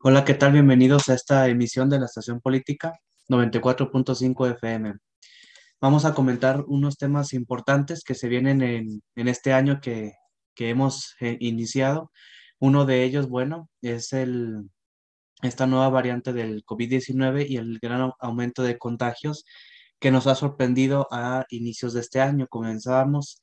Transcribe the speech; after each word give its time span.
Hola, 0.00 0.24
¿qué 0.24 0.34
tal? 0.34 0.52
Bienvenidos 0.52 1.08
a 1.08 1.14
esta 1.14 1.48
emisión 1.48 1.90
de 1.90 1.98
la 1.98 2.06
Estación 2.06 2.40
Política 2.40 2.98
94.5 3.28 4.52
FM. 4.52 4.94
Vamos 5.80 6.04
a 6.04 6.14
comentar 6.14 6.64
unos 6.66 6.96
temas 6.96 7.32
importantes 7.32 8.04
que 8.04 8.14
se 8.14 8.28
vienen 8.28 8.62
en, 8.62 9.02
en 9.14 9.28
este 9.28 9.52
año 9.52 9.80
que, 9.80 10.12
que 10.54 10.70
hemos 10.70 11.14
eh, 11.20 11.36
iniciado. 11.40 12.10
Uno 12.58 12.86
de 12.86 13.04
ellos, 13.04 13.28
bueno, 13.28 13.68
es 13.82 14.12
el, 14.12 14.70
esta 15.42 15.66
nueva 15.66 15.88
variante 15.90 16.32
del 16.32 16.64
COVID-19 16.64 17.46
y 17.48 17.56
el 17.58 17.78
gran 17.80 18.12
aumento 18.20 18.62
de 18.62 18.78
contagios 18.78 19.44
que 19.98 20.10
nos 20.10 20.26
ha 20.26 20.34
sorprendido 20.34 21.08
a 21.10 21.44
inicios 21.50 21.92
de 21.92 22.00
este 22.00 22.20
año. 22.20 22.46
Comenzábamos 22.48 23.42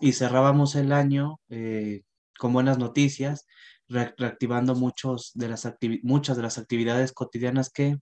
y 0.00 0.12
cerrábamos 0.12 0.74
el 0.76 0.92
año 0.92 1.40
eh, 1.48 2.02
con 2.38 2.52
buenas 2.52 2.78
noticias, 2.78 3.46
reactivando 3.88 4.74
muchos 4.74 5.30
de 5.34 5.48
las 5.48 5.68
muchas 6.02 6.36
de 6.36 6.42
las 6.42 6.58
actividades 6.58 7.12
cotidianas 7.12 7.70
que 7.70 7.96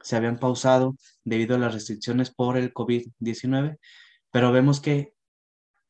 se 0.00 0.16
habían 0.16 0.38
pausado 0.38 0.96
debido 1.24 1.56
a 1.56 1.58
las 1.58 1.74
restricciones 1.74 2.30
por 2.34 2.56
el 2.56 2.72
COVID-19, 2.72 3.78
pero 4.30 4.52
vemos 4.52 4.80
que 4.80 5.14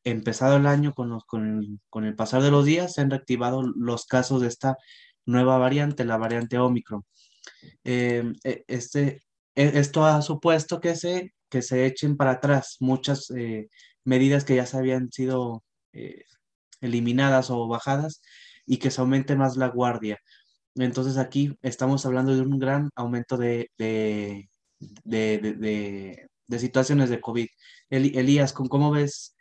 empezado 0.03 0.57
el 0.57 0.67
año 0.67 0.93
con, 0.93 1.19
con, 1.21 1.81
con, 1.89 2.05
el 2.05 2.15
pasar 2.15 2.41
de 2.41 2.51
los 2.51 2.65
días 2.65 2.93
se 2.93 3.01
han 3.01 3.09
reactivado 3.09 3.63
los 3.63 4.05
casos 4.05 4.41
de 4.41 4.47
esta 4.47 4.77
nueva 5.25 5.57
variante, 5.57 6.05
la 6.05 6.17
variante 6.17 6.57
Omicron. 6.57 7.03
Eh, 7.83 8.33
e, 8.43 8.63
este, 8.67 9.23
e, 9.55 9.79
esto 9.79 10.05
ha 10.05 10.21
supuesto 10.21 10.79
que 10.79 10.95
se, 10.95 11.33
que 11.49 11.61
se 11.61 11.85
echen 11.85 12.17
para 12.17 12.31
atrás 12.31 12.77
muchas 12.79 13.29
eh, 13.31 13.69
medidas 14.03 14.43
que 14.43 14.55
ya 14.55 14.65
se 14.65 14.77
habían 14.77 15.11
sido 15.11 15.63
eh, 15.93 16.23
eliminadas 16.81 17.49
o 17.49 17.67
bajadas 17.67 18.21
y 18.65 18.77
que 18.77 18.91
se 18.91 19.01
aumente 19.01 19.35
más 19.35 19.57
la 19.57 19.69
guardia. 19.69 20.19
Entonces 20.75 21.17
aquí 21.17 21.57
estamos 21.61 22.05
hablando 22.05 22.35
de 22.35 22.41
un 22.41 22.59
gran 22.59 22.89
aumento 22.95 23.37
de, 23.37 23.69
de, 23.77 24.49
de, 25.03 26.27
de 26.47 26.59
situaciones 26.59 27.09
de 27.09 27.21
COVID. 27.21 27.47
Elías, 27.89 28.53
¿cómo 28.53 28.91
ves 28.91 29.35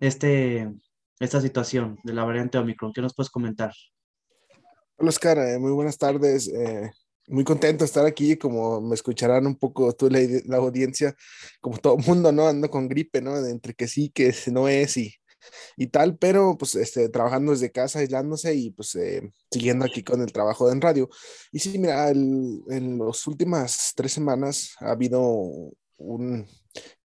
este, 0.00 0.72
esta 1.20 1.40
situación 1.40 1.98
de 2.04 2.12
la 2.14 2.24
variante 2.24 2.58
Omicron? 2.58 2.92
¿Qué 2.92 3.02
nos 3.02 3.14
puedes 3.14 3.30
comentar? 3.30 3.72
Hola 4.96 5.10
Oscar, 5.10 5.38
eh, 5.38 5.58
muy 5.58 5.72
buenas 5.72 5.98
tardes. 5.98 6.48
Eh, 6.48 6.90
muy 7.28 7.44
contento 7.44 7.84
de 7.84 7.86
estar 7.86 8.06
aquí, 8.06 8.36
como 8.36 8.80
me 8.80 8.94
escucharán 8.94 9.46
un 9.46 9.56
poco 9.56 9.92
tú 9.92 10.08
la, 10.08 10.20
la 10.46 10.56
audiencia, 10.56 11.14
como 11.60 11.76
todo 11.76 11.98
el 11.98 12.06
mundo, 12.06 12.32
¿no? 12.32 12.48
Ando 12.48 12.70
con 12.70 12.88
gripe, 12.88 13.20
¿no? 13.20 13.40
De 13.42 13.50
entre 13.50 13.74
que 13.74 13.86
sí, 13.86 14.10
que 14.10 14.34
no 14.50 14.66
es 14.66 14.96
y, 14.96 15.14
y 15.76 15.88
tal, 15.88 16.16
pero 16.18 16.56
pues 16.58 16.74
este, 16.74 17.08
trabajando 17.08 17.52
desde 17.52 17.72
casa, 17.72 18.00
aislándose 18.00 18.54
y 18.54 18.70
pues 18.70 18.94
eh, 18.94 19.30
siguiendo 19.50 19.84
aquí 19.84 20.02
con 20.02 20.20
el 20.22 20.32
trabajo 20.32 20.70
en 20.70 20.80
radio. 20.80 21.08
Y 21.52 21.58
sí, 21.58 21.78
mira, 21.78 22.10
en 22.10 22.98
las 22.98 23.26
últimas 23.26 23.92
tres 23.96 24.12
semanas 24.12 24.74
ha 24.80 24.90
habido 24.90 25.22
un 25.98 26.46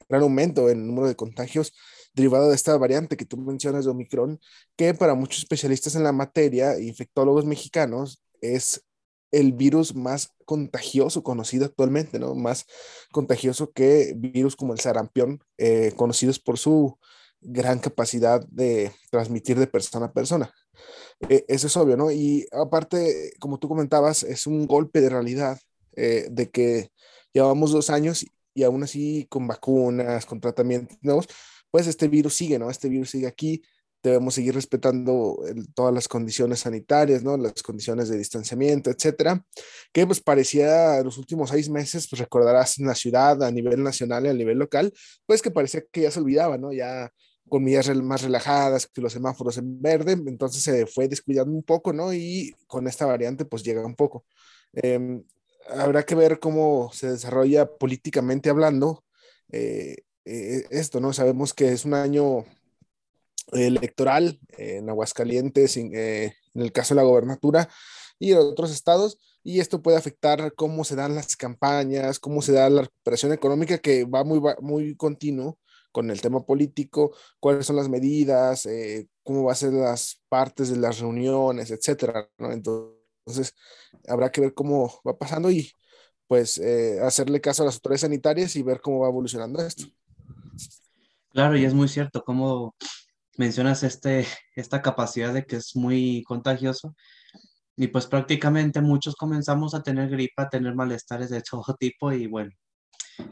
gran 0.08 0.22
aumento 0.22 0.68
en 0.68 0.80
el 0.80 0.86
número 0.86 1.08
de 1.08 1.16
contagios 1.16 1.72
derivado 2.14 2.48
de 2.48 2.56
esta 2.56 2.76
variante 2.76 3.16
que 3.16 3.24
tú 3.24 3.36
mencionas 3.36 3.84
de 3.84 3.90
Omicron, 3.90 4.40
que 4.76 4.94
para 4.94 5.14
muchos 5.14 5.38
especialistas 5.38 5.94
en 5.94 6.02
la 6.02 6.12
materia, 6.12 6.78
infectólogos 6.78 7.44
mexicanos, 7.44 8.22
es 8.40 8.84
el 9.30 9.52
virus 9.52 9.94
más 9.94 10.30
contagioso 10.44 11.22
conocido 11.22 11.64
actualmente, 11.64 12.18
¿no? 12.18 12.34
Más 12.34 12.66
contagioso 13.12 13.70
que 13.70 14.12
virus 14.16 14.56
como 14.56 14.72
el 14.72 14.80
sarampión, 14.80 15.40
eh, 15.56 15.92
conocidos 15.96 16.40
por 16.40 16.58
su 16.58 16.98
gran 17.40 17.78
capacidad 17.78 18.44
de 18.48 18.92
transmitir 19.10 19.58
de 19.58 19.66
persona 19.66 20.06
a 20.06 20.12
persona. 20.12 20.52
Eh, 21.28 21.44
eso 21.48 21.66
es 21.66 21.76
obvio, 21.76 21.96
¿no? 21.96 22.10
Y 22.10 22.46
aparte, 22.52 23.32
como 23.38 23.58
tú 23.58 23.68
comentabas, 23.68 24.22
es 24.22 24.46
un 24.46 24.66
golpe 24.66 25.00
de 25.00 25.10
realidad 25.10 25.58
eh, 25.96 26.28
de 26.30 26.50
que 26.50 26.90
llevamos 27.32 27.72
dos 27.72 27.90
años 27.90 28.24
y 28.54 28.62
aún 28.62 28.82
así 28.82 29.26
con 29.28 29.46
vacunas, 29.46 30.26
con 30.26 30.40
tratamientos 30.40 30.98
nuevos, 31.02 31.26
pues 31.70 31.86
este 31.86 32.08
virus 32.08 32.34
sigue, 32.34 32.58
¿no? 32.58 32.70
Este 32.70 32.88
virus 32.88 33.10
sigue 33.10 33.26
aquí, 33.26 33.62
debemos 34.02 34.34
seguir 34.34 34.54
respetando 34.54 35.38
todas 35.74 35.94
las 35.94 36.08
condiciones 36.08 36.60
sanitarias, 36.60 37.22
¿no? 37.22 37.36
Las 37.36 37.62
condiciones 37.62 38.08
de 38.08 38.18
distanciamiento, 38.18 38.90
etcétera, 38.90 39.44
que 39.92 40.06
pues 40.06 40.20
parecía 40.20 41.02
los 41.02 41.18
últimos 41.18 41.50
seis 41.50 41.68
meses, 41.68 42.08
pues 42.08 42.20
recordarás 42.20 42.78
en 42.78 42.86
la 42.86 42.94
ciudad, 42.94 43.42
a 43.42 43.50
nivel 43.50 43.82
nacional 43.82 44.26
y 44.26 44.28
a 44.30 44.34
nivel 44.34 44.58
local, 44.58 44.92
pues 45.26 45.42
que 45.42 45.50
parecía 45.50 45.82
que 45.92 46.02
ya 46.02 46.10
se 46.10 46.20
olvidaba, 46.20 46.58
¿no? 46.58 46.72
Ya 46.72 47.12
con 47.50 47.64
medidas 47.64 47.94
más 47.96 48.22
relajadas, 48.22 48.86
que 48.86 49.02
los 49.02 49.12
semáforos 49.12 49.58
en 49.58 49.82
verde, 49.82 50.12
entonces 50.12 50.62
se 50.62 50.86
fue 50.86 51.08
descuidando 51.08 51.52
un 51.52 51.62
poco, 51.62 51.92
¿no? 51.92 52.14
Y 52.14 52.54
con 52.66 52.86
esta 52.86 53.04
variante 53.06 53.44
pues 53.44 53.62
llega 53.62 53.84
un 53.84 53.96
poco. 53.96 54.24
Em, 54.72 55.22
habrá 55.68 56.04
que 56.04 56.14
ver 56.14 56.40
cómo 56.40 56.90
se 56.92 57.10
desarrolla 57.10 57.66
políticamente 57.66 58.50
hablando 58.50 59.04
eh, 59.52 60.04
eh, 60.24 60.64
esto, 60.70 61.00
¿no? 61.00 61.12
Sabemos 61.12 61.54
que 61.54 61.72
es 61.72 61.84
un 61.84 61.94
año 61.94 62.44
electoral 63.52 64.40
en 64.56 64.88
Aguascalientes, 64.88 65.76
eh, 65.76 66.34
en 66.54 66.62
el 66.62 66.72
caso 66.72 66.94
de 66.94 67.00
la 67.00 67.06
gobernatura 67.06 67.68
y 68.18 68.32
en 68.32 68.38
otros 68.38 68.70
estados, 68.70 69.18
y 69.42 69.60
esto 69.60 69.82
puede 69.82 69.96
afectar 69.96 70.52
cómo 70.54 70.84
se 70.84 70.96
dan 70.96 71.14
las 71.14 71.36
campañas, 71.36 72.18
cómo 72.18 72.42
se 72.42 72.52
da 72.52 72.68
la 72.70 72.82
recuperación 72.82 73.32
económica 73.32 73.78
que 73.78 74.04
va 74.04 74.24
muy, 74.24 74.40
muy 74.60 74.94
continuo 74.96 75.58
con 75.92 76.10
el 76.10 76.20
tema 76.20 76.44
político, 76.44 77.14
cuáles 77.40 77.66
son 77.66 77.76
las 77.76 77.88
medidas, 77.88 78.66
eh, 78.66 79.08
cómo 79.22 79.44
va 79.44 79.52
a 79.52 79.56
ser 79.56 79.72
las 79.72 80.22
partes 80.28 80.70
de 80.70 80.76
las 80.76 81.00
reuniones, 81.00 81.70
etcétera. 81.70 82.28
Entonces, 82.38 83.54
habrá 84.08 84.30
que 84.30 84.40
ver 84.40 84.54
cómo 84.54 85.00
va 85.06 85.18
pasando 85.18 85.50
y 85.50 85.72
pues 86.26 86.60
hacerle 87.02 87.40
caso 87.40 87.62
a 87.62 87.66
las 87.66 87.74
autoridades 87.74 88.02
sanitarias 88.02 88.54
y 88.54 88.62
ver 88.62 88.80
cómo 88.80 89.00
va 89.00 89.08
evolucionando 89.08 89.60
esto. 89.60 89.86
Claro, 91.32 91.56
y 91.56 91.64
es 91.64 91.74
muy 91.74 91.88
cierto 91.88 92.22
cómo 92.24 92.74
mencionas 93.36 93.82
este, 93.84 94.26
esta 94.54 94.82
capacidad 94.82 95.32
de 95.32 95.46
que 95.46 95.56
es 95.56 95.76
muy 95.76 96.22
contagioso. 96.26 96.94
Y 97.76 97.88
pues 97.88 98.06
prácticamente 98.06 98.80
muchos 98.80 99.16
comenzamos 99.16 99.74
a 99.74 99.82
tener 99.82 100.10
gripa, 100.10 100.42
a 100.42 100.48
tener 100.50 100.74
malestares 100.74 101.30
de 101.30 101.40
todo 101.40 101.64
tipo 101.78 102.12
y 102.12 102.26
bueno, 102.26 102.50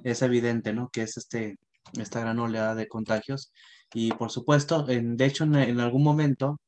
es 0.04 0.22
evidente, 0.22 0.72
¿no? 0.72 0.88
Que 0.91 1.02
es 1.02 1.16
este, 1.16 1.58
esta 1.99 2.21
gran 2.21 2.38
oleada 2.38 2.75
de 2.75 2.88
contagios. 2.88 3.53
Y 3.93 4.12
por 4.12 4.31
supuesto, 4.31 4.88
en, 4.88 5.16
de 5.16 5.26
hecho, 5.26 5.44
en, 5.44 5.81
algún 5.81 6.03
momento, 6.03 6.60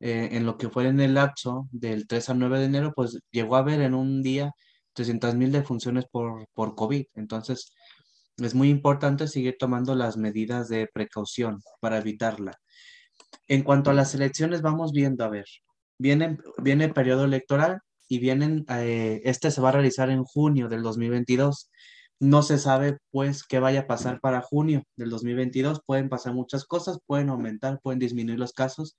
eh, 0.00 0.30
en 0.32 0.46
lo 0.46 0.56
que 0.58 0.68
fue 0.70 0.88
en 0.88 1.00
el 1.00 1.14
lapso 1.14 1.68
del 1.72 2.06
3 2.06 2.30
al 2.30 2.38
9 2.38 2.58
de 2.60 2.64
enero, 2.66 2.92
pues 2.94 3.18
llegó 3.30 3.56
a 3.56 3.60
haber 3.60 3.80
en 3.82 3.94
un 3.94 4.22
día 4.22 4.52
300 4.94 5.34
mil 5.34 5.52
defunciones 5.52 6.06
por, 6.10 6.46
por 6.54 6.74
COVID. 6.74 7.04
Entonces, 7.14 7.72
es 8.38 8.54
muy 8.54 8.68
importante 8.70 9.28
seguir 9.28 9.56
tomando 9.58 9.94
las 9.94 10.16
medidas 10.16 10.68
de 10.68 10.88
precaución 10.92 11.62
para 11.80 11.98
evitarla. 11.98 12.52
En 13.48 13.62
cuanto 13.62 13.90
a 13.90 13.94
las 13.94 14.14
elecciones, 14.14 14.62
vamos 14.62 14.92
viendo, 14.92 15.24
a 15.24 15.28
ver, 15.28 15.46
viene, 15.98 16.38
viene 16.58 16.84
el 16.84 16.92
periodo 16.92 17.24
electoral 17.24 17.80
y 18.08 18.18
vienen, 18.18 18.64
eh, 18.68 19.20
este 19.24 19.50
se 19.50 19.60
va 19.60 19.70
a 19.70 19.72
realizar 19.72 20.10
en 20.10 20.24
junio 20.24 20.68
del 20.68 20.82
2022. 20.82 21.70
No 22.18 22.42
se 22.42 22.58
sabe, 22.58 22.98
pues, 23.10 23.44
qué 23.44 23.58
vaya 23.58 23.80
a 23.80 23.86
pasar 23.86 24.20
para 24.20 24.40
junio 24.42 24.82
del 24.96 25.10
2022. 25.10 25.80
Pueden 25.86 26.08
pasar 26.08 26.34
muchas 26.34 26.64
cosas, 26.64 26.98
pueden 27.06 27.28
aumentar, 27.28 27.80
pueden 27.82 27.98
disminuir 27.98 28.38
los 28.38 28.52
casos, 28.52 28.96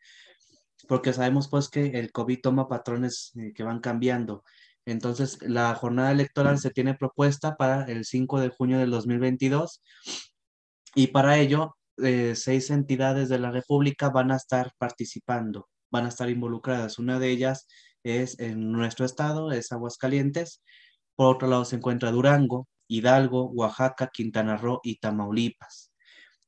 porque 0.87 1.13
sabemos, 1.13 1.47
pues, 1.49 1.69
que 1.69 1.99
el 1.99 2.11
COVID 2.11 2.39
toma 2.41 2.67
patrones 2.67 3.31
eh, 3.35 3.53
que 3.53 3.63
van 3.63 3.79
cambiando. 3.79 4.43
Entonces, 4.85 5.39
la 5.41 5.73
jornada 5.75 6.11
electoral 6.11 6.59
se 6.59 6.69
tiene 6.69 6.93
propuesta 6.95 7.57
para 7.57 7.83
el 7.85 8.05
5 8.05 8.39
de 8.39 8.49
junio 8.49 8.79
del 8.79 8.91
2022 8.91 9.81
y 10.95 11.07
para 11.07 11.37
ello, 11.37 11.77
eh, 11.97 12.33
seis 12.35 12.69
entidades 12.71 13.29
de 13.29 13.37
la 13.39 13.51
República 13.51 14.09
van 14.09 14.31
a 14.31 14.35
estar 14.35 14.71
participando, 14.77 15.67
van 15.91 16.05
a 16.05 16.09
estar 16.09 16.29
involucradas. 16.29 16.99
Una 16.99 17.19
de 17.19 17.29
ellas 17.29 17.67
es 18.03 18.39
en 18.39 18.71
nuestro 18.71 19.05
estado, 19.05 19.51
es 19.51 19.71
Aguascalientes. 19.71 20.63
Por 21.15 21.35
otro 21.35 21.47
lado 21.47 21.65
se 21.65 21.75
encuentra 21.75 22.11
Durango, 22.11 22.67
Hidalgo, 22.87 23.49
Oaxaca, 23.51 24.09
Quintana 24.11 24.57
Roo 24.57 24.79
y 24.83 24.99
Tamaulipas. 24.99 25.91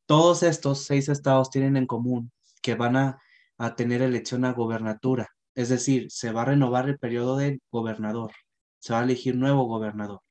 Todos 0.06 0.44
estos 0.44 0.86
seis 0.86 1.10
estados 1.10 1.50
tienen 1.52 1.78
en 1.78 1.86
común 1.88 2.32
que 2.62 2.76
van 2.76 2.96
a, 2.98 3.20
a 3.58 3.76
tener 3.76 4.02
elección 4.02 4.46
a 4.46 4.54
gobernatura 4.54 5.30
es 5.60 5.68
decir, 5.68 6.08
se 6.10 6.32
va 6.32 6.44
a 6.44 6.46
renovar 6.46 6.88
el 6.88 6.98
periodo 6.98 7.36
del 7.36 7.62
gobernador, 7.70 8.32
se 8.80 8.94
va 8.94 9.02
a 9.02 9.04
elegir 9.04 9.36
nuevo 9.36 9.66
gobernador. 9.66 10.22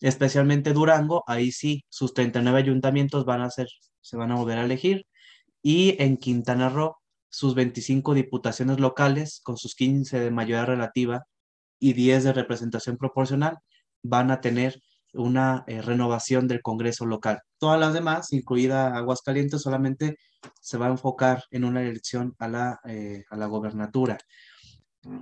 Especialmente 0.00 0.72
Durango, 0.72 1.24
ahí 1.26 1.52
sí, 1.52 1.84
sus 1.90 2.14
39 2.14 2.60
ayuntamientos 2.60 3.26
van 3.26 3.42
a 3.42 3.50
ser, 3.50 3.68
se 4.00 4.16
van 4.16 4.32
a 4.32 4.36
volver 4.36 4.56
a 4.56 4.64
elegir. 4.64 5.06
Y 5.62 6.02
en 6.02 6.16
Quintana 6.16 6.70
Roo, 6.70 6.96
sus 7.28 7.54
25 7.54 8.14
diputaciones 8.14 8.80
locales, 8.80 9.40
con 9.42 9.58
sus 9.58 9.74
15 9.74 10.20
de 10.20 10.30
mayoría 10.30 10.64
relativa 10.64 11.26
y 11.78 11.92
10 11.92 12.24
de 12.24 12.32
representación 12.32 12.96
proporcional, 12.96 13.58
van 14.02 14.30
a 14.30 14.40
tener 14.40 14.80
una 15.16 15.64
eh, 15.66 15.82
renovación 15.82 16.48
del 16.48 16.62
Congreso 16.62 17.06
local. 17.06 17.40
Todas 17.58 17.80
las 17.80 17.94
demás, 17.94 18.32
incluida 18.32 18.96
Aguascalientes, 18.96 19.62
solamente 19.62 20.16
se 20.60 20.78
va 20.78 20.86
a 20.86 20.90
enfocar 20.90 21.44
en 21.50 21.64
una 21.64 21.82
elección 21.82 22.34
a 22.38 22.48
la, 22.48 22.80
eh, 22.86 23.24
a 23.30 23.36
la 23.36 23.46
gobernatura. 23.46 24.18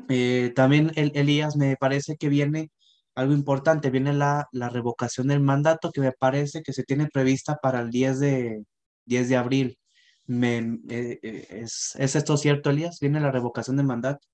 Eh, 0.08 0.52
también, 0.55 0.93
el, 0.96 1.12
Elías, 1.14 1.56
me 1.56 1.76
parece 1.76 2.17
que 2.17 2.29
viene 2.29 2.70
algo 3.14 3.35
importante, 3.35 3.91
viene 3.91 4.12
la, 4.12 4.46
la, 4.52 4.69
revocación 4.69 5.29
del 5.29 5.41
mandato 5.41 5.91
que 5.93 6.00
me 6.00 6.12
parece 6.12 6.62
que 6.62 6.73
se 6.73 6.85
tiene 6.85 7.08
prevista 7.12 7.56
para 7.62 7.81
el 7.81 7.91
10 7.91 8.20
de, 8.20 8.64
10 9.06 9.29
de 9.29 9.37
abril. 9.37 9.79
¿es, 10.88 11.94
¿Es 11.99 12.17
esto 12.17 12.37
cierto, 12.37 12.70
Elías? 12.70 12.99
¿Viene 13.00 13.20
la 13.20 13.31
revocación 13.31 13.76
del 13.76 13.87
mandato? 13.87 14.26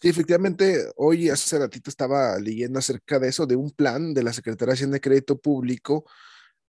Sí, 0.00 0.08
efectivamente, 0.08 0.90
hoy 0.96 1.28
hace 1.28 1.58
ratito 1.58 1.90
estaba 1.90 2.38
leyendo 2.38 2.78
acerca 2.78 3.18
de 3.18 3.28
eso, 3.28 3.46
de 3.46 3.56
un 3.56 3.70
plan 3.70 4.14
de 4.14 4.22
la 4.22 4.32
Secretaría 4.32 4.70
de 4.72 4.74
Hacienda 4.74 4.94
de 4.94 5.00
Crédito 5.02 5.38
Público, 5.38 6.06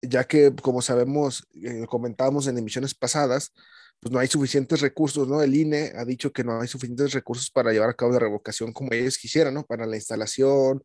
ya 0.01 0.25
que, 0.25 0.55
como 0.63 0.81
sabemos, 0.81 1.47
eh, 1.63 1.85
comentábamos 1.87 2.47
en 2.47 2.57
emisiones 2.57 2.95
pasadas, 2.95 3.53
pues 4.01 4.13
no 4.13 4.19
hay 4.19 4.29
suficientes 4.29 4.81
recursos, 4.81 5.29
¿no? 5.29 5.43
El 5.43 5.55
INE 5.55 5.93
ha 5.97 6.07
dicho 6.07 6.33
que 6.33 6.43
no 6.43 6.59
hay 6.61 6.69
suficientes 6.69 7.13
recursos 7.13 7.51
para 7.51 7.71
llevar 7.71 7.91
a 7.91 7.95
cabo 7.95 8.13
la 8.13 8.21
revocación 8.21 8.73
como 8.73 8.95
ellos 8.95 9.19
quisieran, 9.19 9.53
¿no? 9.55 9.67
Para 9.67 9.85
la 9.85 9.97
instalación, 9.97 10.83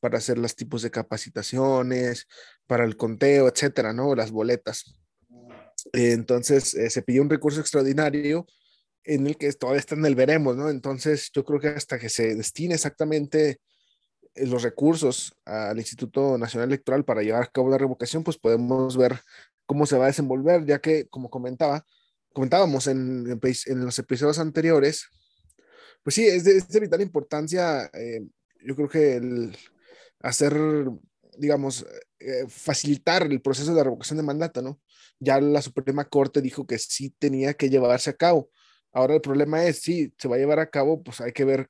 para 0.00 0.18
hacer 0.18 0.36
los 0.38 0.56
tipos 0.56 0.82
de 0.82 0.90
capacitaciones, 0.90 2.26
para 2.66 2.84
el 2.84 2.96
conteo, 2.96 3.48
etcétera, 3.48 3.92
¿no? 3.92 4.16
Las 4.16 4.32
boletas. 4.32 4.98
entonces, 5.92 6.74
eh, 6.74 6.90
se 6.90 7.02
pidió 7.02 7.22
un 7.22 7.30
recurso 7.30 7.60
extraordinario 7.60 8.46
en 9.04 9.26
el 9.26 9.36
que 9.36 9.52
todavía 9.52 9.80
está 9.80 9.94
en 9.94 10.06
el 10.06 10.14
veremos, 10.14 10.56
¿no? 10.56 10.70
Entonces, 10.70 11.30
yo 11.32 11.44
creo 11.44 11.60
que 11.60 11.68
hasta 11.68 11.98
que 11.98 12.08
se 12.08 12.34
destine 12.34 12.74
exactamente 12.74 13.60
eh, 14.34 14.46
los 14.46 14.62
recursos 14.62 15.34
al 15.44 15.78
Instituto 15.78 16.38
Nacional 16.38 16.70
Electoral 16.70 17.04
para 17.04 17.22
llevar 17.22 17.42
a 17.42 17.46
cabo 17.46 17.70
la 17.70 17.78
revocación, 17.78 18.24
pues 18.24 18.38
podemos 18.38 18.96
ver 18.96 19.20
cómo 19.66 19.86
se 19.86 19.96
va 19.96 20.04
a 20.04 20.08
desenvolver, 20.08 20.64
ya 20.64 20.80
que, 20.80 21.06
como 21.08 21.30
comentaba, 21.30 21.84
comentábamos 22.32 22.86
en, 22.86 23.38
en 23.66 23.84
los 23.84 23.98
episodios 23.98 24.38
anteriores, 24.38 25.06
pues 26.02 26.16
sí, 26.16 26.26
es 26.26 26.44
de, 26.44 26.80
vital 26.80 27.00
importancia, 27.00 27.90
eh, 27.94 28.20
yo 28.64 28.76
creo 28.76 28.88
que 28.88 29.16
el 29.16 29.56
hacer, 30.20 30.54
digamos, 31.38 31.86
eh, 32.18 32.44
facilitar 32.48 33.22
el 33.22 33.40
proceso 33.40 33.74
de 33.74 33.84
revocación 33.84 34.18
de 34.18 34.22
mandato, 34.22 34.62
¿no? 34.62 34.80
Ya 35.18 35.40
la 35.40 35.62
Suprema 35.62 36.04
Corte 36.06 36.42
dijo 36.42 36.66
que 36.66 36.78
sí 36.78 37.14
tenía 37.18 37.54
que 37.54 37.70
llevarse 37.70 38.10
a 38.10 38.16
cabo 38.16 38.50
Ahora 38.94 39.14
el 39.14 39.20
problema 39.20 39.64
es, 39.64 39.82
si 39.82 40.14
se 40.16 40.28
va 40.28 40.36
a 40.36 40.38
llevar 40.38 40.60
a 40.60 40.70
cabo, 40.70 41.02
pues 41.02 41.20
hay 41.20 41.32
que 41.32 41.44
ver, 41.44 41.68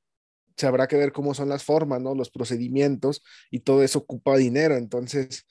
se 0.56 0.66
habrá 0.66 0.86
que 0.86 0.96
ver 0.96 1.10
cómo 1.12 1.34
son 1.34 1.48
las 1.48 1.64
formas, 1.64 2.00
¿no? 2.00 2.14
Los 2.14 2.30
procedimientos 2.30 3.22
y 3.50 3.60
todo 3.60 3.82
eso 3.82 4.00
ocupa 4.00 4.36
dinero. 4.36 4.76
Entonces, 4.76 5.46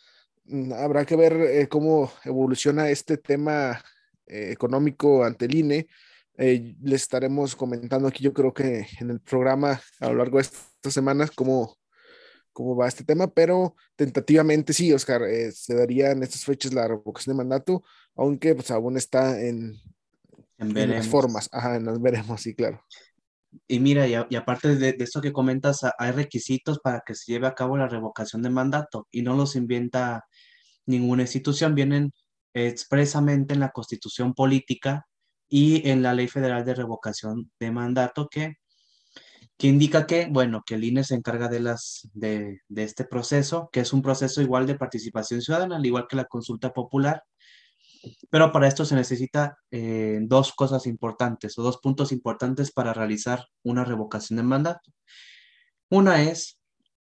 mm, 0.46 0.72
habrá 0.74 1.06
que 1.06 1.16
ver 1.16 1.34
eh, 1.34 1.68
cómo 1.68 2.12
evoluciona 2.26 2.90
este 2.90 3.18
tema 3.18 3.84
eh, 4.28 4.52
económico 4.52 5.24
ante 5.26 5.46
el 5.46 5.56
INE. 5.56 5.88
Eh, 6.38 6.76
les 6.82 7.02
estaremos 7.02 7.56
comentando 7.56 8.08
aquí, 8.08 8.24
yo 8.24 8.34
creo 8.34 8.54
que 8.54 8.88
en 9.00 9.10
el 9.10 9.20
programa 9.20 9.82
a 10.00 10.10
lo 10.10 10.16
largo 10.16 10.38
de 10.38 10.44
estas 10.44 10.94
semanas, 10.94 11.32
cómo, 11.32 11.78
cómo 12.52 12.76
va 12.76 12.88
este 12.88 13.04
tema, 13.04 13.28
pero 13.34 13.76
tentativamente 13.96 14.74
sí, 14.74 14.94
Oscar, 14.94 15.24
se 15.54 15.76
daría 15.76 16.12
en 16.12 16.24
estas 16.24 16.46
fechas 16.46 16.74
la 16.74 16.88
revocación 16.88 17.36
de 17.36 17.44
mandato, 17.44 17.84
aunque 18.16 18.56
pues 18.56 18.72
aún 18.72 18.98
está 18.98 19.42
en, 19.42 19.80
en, 20.58 20.92
las 20.92 21.08
formas, 21.08 21.50
ajá, 21.52 21.80
nos 21.80 22.02
veremos, 22.02 22.42
sí, 22.42 22.54
claro. 22.56 22.84
Y 23.68 23.80
mira, 23.80 24.08
y, 24.08 24.36
aparte 24.36 24.76
de, 24.76 24.94
de, 24.94 25.04
esto 25.04 25.22
que 25.22 25.32
comentas, 25.32 25.82
hay 25.98 26.12
requisitos 26.12 26.80
para 26.80 27.02
que 27.06 27.14
se 27.14 27.32
lleve 27.32 27.48
a 27.48 27.54
cabo 27.54 27.78
la 27.78 27.88
revocación 27.88 28.42
de 28.42 28.50
mandato 28.50 29.08
y 29.12 29.22
no 29.22 29.36
los 29.36 29.56
inventa 29.56 30.26
ninguna 30.86 31.24
institución, 31.24 31.76
vienen 31.76 32.12
expresamente 32.54 33.54
en 33.54 33.60
la 33.60 33.70
constitución 33.70 34.34
política 34.34 35.08
y 35.50 35.88
en 35.90 36.02
la 36.02 36.14
ley 36.14 36.28
federal 36.28 36.66
de 36.66 36.76
revocación 36.76 37.52
de 37.60 37.72
mandato 37.72 38.28
que, 38.30 38.56
que 39.58 39.68
indica 39.68 40.08
que, 40.08 40.28
bueno, 40.30 40.64
que 40.66 40.76
el 40.76 40.84
INE 40.84 41.04
se 41.04 41.16
encarga 41.16 41.48
de, 41.48 41.60
las, 41.60 42.10
de, 42.14 42.62
de 42.68 42.84
este 42.84 43.06
proceso, 43.06 43.70
que 43.72 43.82
es 43.82 43.94
un 43.94 44.02
proceso 44.02 44.42
igual 44.42 44.66
de 44.68 44.76
participación 44.76 45.42
ciudadana, 45.42 45.78
al 45.78 45.86
igual 45.86 46.08
que 46.10 46.16
la 46.16 46.26
consulta 46.26 46.74
popular, 46.74 47.24
pero 48.30 48.52
para 48.52 48.68
esto 48.68 48.86
se 48.86 48.96
necesita 48.96 49.58
eh, 49.72 50.20
dos 50.22 50.54
cosas 50.54 50.88
importantes 50.88 51.58
o 51.58 51.64
dos 51.64 51.78
puntos 51.78 52.12
importantes 52.12 52.72
para 52.72 52.94
realizar 52.94 53.46
una 53.64 53.86
revocación 53.86 54.38
de 54.38 54.44
mandato. 54.44 54.92
Una 55.90 56.24
es 56.24 56.60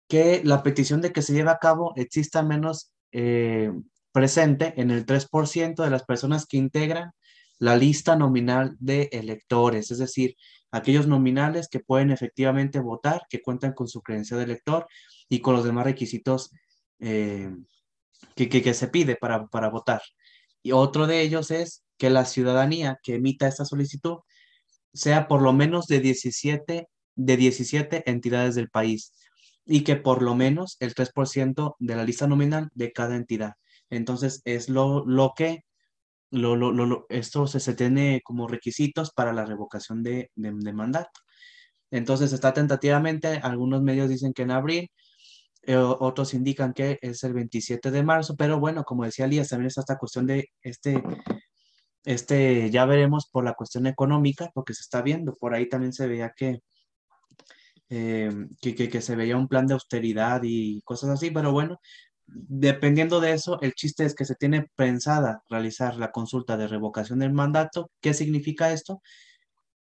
que 0.09 0.43
la 0.45 0.63
petición 0.63 1.01
de 1.01 1.13
que 1.13 1.23
se 1.23 1.33
lleve 1.33 1.51
a 1.51 1.59
cabo 1.59 1.93
exista 1.97 2.43
menos 2.43 2.93
eh, 3.13 3.73
presente 4.13 4.75
en 4.77 4.91
el 4.91 5.07
3% 5.07 5.83
de 5.83 5.91
las 5.91 6.05
personas 6.05 6.47
que 6.47 6.57
integran 6.57 7.13
la 7.59 7.77
lista 7.77 8.17
nominal 8.17 8.77
de 8.81 9.09
electores, 9.13 9.91
es 9.91 9.99
decir, 9.99 10.35
aquellos 10.73 11.07
nominales 11.07 11.69
que 11.69 11.81
pueden 11.81 12.11
efectivamente 12.11 12.81
votar, 12.81 13.27
que 13.29 13.43
cuentan 13.43 13.73
con 13.73 13.87
su 13.87 14.03
creencia 14.03 14.37
de 14.37 14.45
elector 14.45 14.87
y 15.29 15.41
con 15.41 15.55
los 15.55 15.65
demás 15.65 15.85
requisitos 15.85 16.51
eh, 17.01 17.55
que, 18.35 18.49
que, 18.49 18.75
se 18.75 18.89
pide 18.89 19.17
para, 19.17 19.47
para 19.47 19.69
votar. 19.69 20.01
Y 20.63 20.73
otro 20.73 21.07
de 21.07 21.23
ellos 21.23 21.51
es 21.51 21.85
que 21.99 22.11
la 22.11 22.25
ciudadanía 22.25 22.99
que 23.03 23.17
emita 23.17 23.49
esta 23.49 23.65
solicitud 23.65 24.19
sea 24.93 25.29
por 25.29 25.43
lo 25.43 25.53
menos 25.53 25.87
de 25.87 26.01
17, 26.01 26.89
de 27.15 27.37
17 27.37 28.11
entidades 28.11 28.55
del 28.55 28.71
país 28.71 29.13
y 29.65 29.85
que 29.85 29.97
por 29.97 30.23
lo 30.23 30.35
menos 30.35 30.77
el 30.81 30.95
3% 30.95 31.77
de 31.79 31.97
la 31.97 32.05
lista 32.05 32.27
nominal 32.27 32.71
de 32.75 32.93
cada 32.93 33.17
entidad. 33.17 33.55
Entonces, 33.91 34.43
es 34.45 34.69
lo, 34.69 35.05
lo 35.07 35.33
que 35.37 35.65
lo, 36.31 36.57
lo, 36.57 36.73
lo, 36.73 37.07
esto 37.09 37.47
se, 37.47 37.61
se, 37.61 37.75
tiene 37.75 38.21
como 38.25 38.49
requisitos 38.49 39.13
para 39.13 39.33
la 39.33 39.45
revocación 39.45 40.03
de, 40.03 40.31
de, 40.35 40.53
de, 40.55 40.73
mandato. 40.73 41.11
Entonces, 41.91 42.33
está 42.33 42.55
tentativamente, 42.55 43.41
algunos 43.43 43.83
medios 43.83 44.09
dicen 44.09 44.33
que 44.33 44.43
en 44.43 44.53
abril, 44.53 44.91
eh, 45.71 45.77
otros 45.77 46.35
indican 46.35 46.73
que 46.73 46.99
es 47.01 47.23
el 47.23 47.33
27 47.33 47.93
de 47.93 48.03
marzo, 48.03 48.35
pero 48.37 48.59
bueno, 48.59 48.83
como 48.83 49.05
decía 49.05 49.29
Lías, 49.29 49.51
también 49.51 49.69
está 49.69 49.83
esta 49.83 49.99
cuestión 49.99 50.27
de 50.27 50.49
este, 50.63 51.01
este, 52.05 52.71
ya 52.71 52.85
veremos 52.87 53.29
por 53.31 53.45
la 53.45 53.55
cuestión 53.55 53.87
económica, 53.87 54.51
porque 54.53 54.75
se 54.75 54.83
está 54.83 55.01
viendo, 55.01 55.37
por 55.37 55.55
ahí 55.55 55.69
también 55.69 55.93
se 55.93 56.09
veía 56.09 56.33
que, 56.37 56.59
eh, 57.89 58.33
que, 58.61 58.75
que, 58.75 58.89
que, 58.89 59.01
se 59.01 59.15
veía 59.15 59.37
un 59.37 59.47
plan 59.47 59.69
de 59.69 59.75
austeridad 59.75 60.41
y 60.43 60.81
cosas 60.83 61.11
así, 61.11 61.31
pero 61.31 61.53
bueno, 61.53 61.79
dependiendo 62.27 63.21
de 63.21 63.33
eso, 63.35 63.61
el 63.61 63.75
chiste 63.75 64.05
es 64.05 64.17
que 64.17 64.25
se 64.25 64.35
tiene 64.35 64.67
pensada 64.75 65.45
realizar 65.49 65.95
la 65.97 66.11
consulta 66.11 66.57
de 66.57 66.67
revocación 66.67 67.21
del 67.21 67.33
mandato. 67.33 67.93
¿Qué 68.01 68.13
significa 68.13 68.73
esto? 68.73 69.03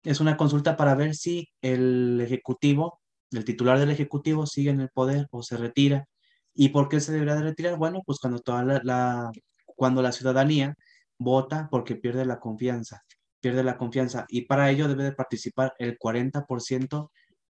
Es 0.02 0.20
una 0.20 0.36
consulta 0.36 0.76
para 0.76 0.94
ver 0.94 1.14
si 1.14 1.48
el 1.62 2.20
Ejecutivo 2.20 3.00
el 3.30 3.44
titular 3.44 3.78
del 3.78 3.90
Ejecutivo 3.90 4.46
sigue 4.46 4.70
en 4.70 4.80
el 4.80 4.88
poder 4.88 5.26
o 5.30 5.42
se 5.42 5.56
retira. 5.56 6.06
¿Y 6.54 6.70
por 6.70 6.88
qué 6.88 7.00
se 7.00 7.12
debería 7.12 7.36
de 7.36 7.42
retirar? 7.42 7.76
Bueno, 7.76 8.02
pues 8.04 8.18
cuando, 8.18 8.40
toda 8.40 8.64
la, 8.64 9.30
cuando 9.64 10.02
la 10.02 10.12
ciudadanía 10.12 10.74
vota 11.18 11.68
porque 11.70 11.96
pierde 11.96 12.24
la 12.24 12.40
confianza, 12.40 13.04
pierde 13.40 13.62
la 13.62 13.76
confianza 13.76 14.24
y 14.28 14.42
para 14.42 14.70
ello 14.70 14.88
debe 14.88 15.04
de 15.04 15.12
participar 15.12 15.74
el 15.78 15.98
40% 15.98 17.10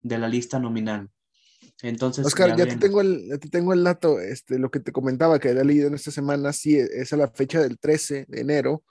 de 0.03 0.19
la 0.19 0.29
lista 0.29 0.59
nominal. 0.59 1.09
Entonces, 1.83 2.27
Oscar, 2.27 2.57
ya, 2.57 2.67
te 2.67 2.77
tengo 2.77 3.01
el, 3.01 3.39
te 3.41 3.49
tengo 3.49 3.73
el 3.73 3.85
dato, 3.85 4.21
este, 4.21 4.59
lo 4.59 4.71
que 4.71 4.81
te 4.81 4.93
comentaba 4.93 5.39
que 5.39 5.51
había 5.51 5.65
leído 5.65 5.89
en 5.89 5.95
esta 5.95 6.11
semana, 6.11 6.53
sí, 6.53 6.77
es 6.77 7.13
a 7.13 7.17
la 7.17 7.29
fecha 7.29 7.61
del 7.61 7.79
13 7.79 8.27
de 8.29 8.41
enero, 8.41 8.83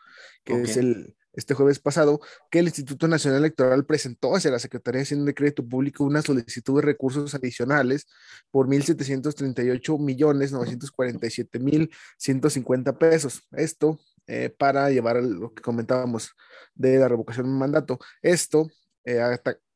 que 0.43 0.61
es 0.61 0.77
el, 0.77 1.15
este 1.39 1.53
jueves 1.53 1.79
pasado 1.79 2.19
que 2.51 2.59
el 2.59 2.65
Instituto 2.65 3.07
Nacional 3.07 3.39
Electoral 3.39 3.85
presentó 3.85 4.35
hacia 4.35 4.51
la 4.51 4.59
Secretaría 4.59 4.99
de 4.99 5.03
Hacienda 5.03 5.25
de 5.25 5.33
Crédito 5.33 5.65
Público 5.67 6.03
una 6.03 6.21
solicitud 6.21 6.79
de 6.79 6.85
recursos 6.85 7.33
adicionales 7.33 8.07
por 8.51 8.67
1.738 8.67 9.99
millones 9.99 10.51
947 10.51 11.59
mil 11.59 11.89
150 12.17 12.97
pesos. 12.97 13.41
Esto 13.51 13.99
eh, 14.27 14.49
para 14.55 14.89
llevar 14.91 15.23
lo 15.23 15.53
que 15.53 15.63
comentábamos 15.63 16.35
de 16.75 16.99
la 16.99 17.07
revocación 17.07 17.47
de 17.47 17.51
mandato. 17.57 17.99
Esto 18.21 18.69
eh, 19.03 19.19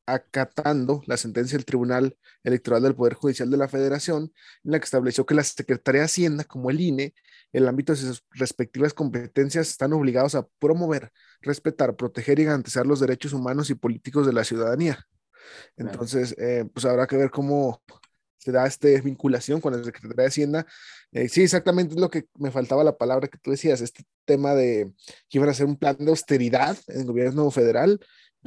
acatando 0.06 1.02
la 1.06 1.18
sentencia 1.18 1.58
del 1.58 1.66
Tribunal 1.66 2.18
Electoral 2.44 2.84
del 2.84 2.96
Poder 2.96 3.14
Judicial 3.14 3.50
de 3.50 3.58
la 3.58 3.68
Federación, 3.68 4.34
en 4.64 4.72
la 4.72 4.80
que 4.80 4.86
estableció 4.86 5.26
que 5.26 5.36
la 5.36 5.44
Secretaría 5.44 6.02
de 6.02 6.06
Hacienda, 6.06 6.44
como 6.44 6.70
el 6.70 6.82
INE, 6.82 7.14
en 7.54 7.64
el 7.64 7.70
ámbito 7.70 7.94
de 7.94 8.00
sus 8.00 8.24
respectivas 8.32 8.94
competencias, 8.94 9.70
están 9.70 9.94
obligados 9.94 10.36
a 10.36 10.48
promover, 10.60 11.12
respetar, 11.42 11.96
proteger 11.96 12.40
y 12.40 12.46
garantizar 12.46 12.86
los 12.86 13.00
derechos 13.00 13.34
humanos 13.34 13.70
y 13.70 13.76
políticos 13.76 14.26
de 14.26 14.34
la 14.34 14.44
ciudadanía. 14.44 15.06
Entonces, 15.78 16.36
eh, 16.38 16.66
pues 16.74 16.86
habrá 16.86 17.08
que 17.08 17.18
ver 17.18 17.30
cómo 17.30 17.82
se 18.38 18.52
da 18.52 18.68
esta 18.68 18.90
vinculación 19.02 19.62
con 19.62 19.74
la 19.74 19.84
Secretaría 19.84 20.24
de 20.24 20.28
Hacienda. 20.28 20.66
Eh, 21.12 21.30
sí, 21.30 21.44
exactamente 21.44 21.96
es 21.96 22.02
lo 22.02 22.10
que 22.10 22.26
me 22.36 22.52
faltaba 22.52 22.84
la 22.84 22.98
palabra 22.98 23.28
que 23.28 23.38
tú 23.38 23.52
decías, 23.52 23.82
este 23.82 24.04
tema 24.26 24.54
de 24.54 24.92
que 25.30 25.38
iban 25.38 25.48
a 25.48 25.54
hacer 25.54 25.66
un 25.66 25.78
plan 25.78 25.96
de 25.98 26.10
austeridad 26.10 26.78
en 26.88 27.02
el 27.02 27.06
gobierno 27.08 27.50
federal 27.52 28.00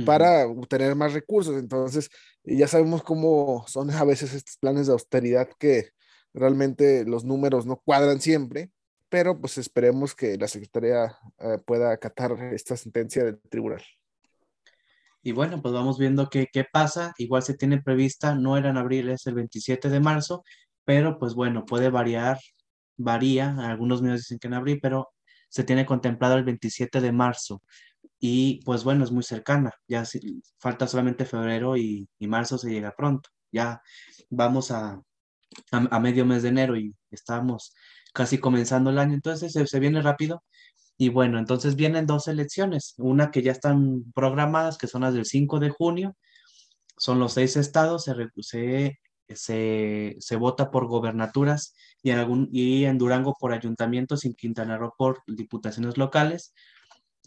para 0.04 0.46
obtener 0.46 0.94
más 0.94 1.12
recursos. 1.12 1.56
Entonces, 1.56 2.10
ya 2.44 2.68
sabemos 2.68 3.02
cómo 3.02 3.64
son 3.68 3.90
a 3.90 4.04
veces 4.04 4.34
estos 4.34 4.56
planes 4.58 4.86
de 4.86 4.92
austeridad 4.92 5.48
que 5.58 5.90
realmente 6.34 7.04
los 7.04 7.24
números 7.24 7.66
no 7.66 7.76
cuadran 7.76 8.20
siempre, 8.20 8.70
pero 9.08 9.40
pues 9.40 9.58
esperemos 9.58 10.14
que 10.14 10.36
la 10.36 10.48
Secretaría 10.48 11.16
eh, 11.38 11.58
pueda 11.64 11.92
acatar 11.92 12.32
esta 12.52 12.76
sentencia 12.76 13.24
del 13.24 13.40
tribunal. 13.48 13.82
Y 15.22 15.32
bueno, 15.32 15.60
pues 15.60 15.74
vamos 15.74 15.98
viendo 15.98 16.28
qué, 16.28 16.46
qué 16.52 16.64
pasa. 16.64 17.12
Igual 17.18 17.42
se 17.42 17.54
tiene 17.54 17.82
prevista, 17.82 18.34
no 18.34 18.56
era 18.56 18.70
en 18.70 18.76
abril, 18.76 19.08
es 19.08 19.26
el 19.26 19.34
27 19.34 19.88
de 19.88 20.00
marzo, 20.00 20.44
pero 20.84 21.18
pues 21.18 21.34
bueno, 21.34 21.64
puede 21.64 21.90
variar, 21.90 22.38
varía. 22.96 23.56
Algunos 23.58 24.02
medios 24.02 24.20
dicen 24.20 24.38
que 24.38 24.46
en 24.46 24.54
abril, 24.54 24.78
pero 24.80 25.08
se 25.48 25.64
tiene 25.64 25.86
contemplado 25.86 26.36
el 26.36 26.44
27 26.44 27.00
de 27.00 27.12
marzo. 27.12 27.62
Y 28.18 28.62
pues 28.64 28.84
bueno, 28.84 29.04
es 29.04 29.10
muy 29.12 29.22
cercana. 29.22 29.72
Ya 29.88 30.04
falta 30.58 30.86
solamente 30.86 31.24
febrero 31.24 31.76
y, 31.76 32.08
marzo 32.20 32.58
se 32.58 32.70
llega 32.70 32.94
pronto. 32.96 33.30
Ya 33.52 33.80
vamos 34.30 34.70
a, 34.70 35.00
a, 35.72 36.00
medio 36.00 36.26
mes 36.26 36.42
de 36.42 36.50
enero 36.50 36.76
y 36.76 36.94
estamos 37.10 37.74
casi 38.12 38.38
comenzando 38.38 38.90
el 38.90 38.98
año, 38.98 39.14
entonces 39.14 39.52
se, 39.52 39.66
se 39.66 39.80
viene 39.80 40.02
rápido. 40.02 40.42
Y 40.98 41.10
bueno, 41.10 41.38
entonces 41.38 41.76
vienen 41.76 42.06
dos 42.06 42.28
elecciones, 42.28 42.94
una 42.98 43.30
que 43.30 43.42
ya 43.42 43.52
están 43.52 44.04
programadas, 44.14 44.78
que 44.78 44.86
son 44.86 45.02
las 45.02 45.14
del 45.14 45.26
5 45.26 45.60
de 45.60 45.70
junio, 45.70 46.16
son 46.96 47.18
los 47.18 47.34
seis 47.34 47.56
estados, 47.56 48.04
se, 48.40 48.98
se, 49.34 50.16
se, 50.18 50.36
vota 50.36 50.70
por 50.70 50.86
gobernaturas 50.86 51.74
y 52.02 52.10
en, 52.10 52.18
algún, 52.18 52.48
y 52.52 52.84
en 52.84 52.98
Durango 52.98 53.34
por 53.38 53.52
ayuntamientos 53.52 54.24
en 54.24 54.34
Quintana 54.34 54.78
Roo 54.78 54.94
por 54.96 55.22
diputaciones 55.26 55.98
locales. 55.98 56.54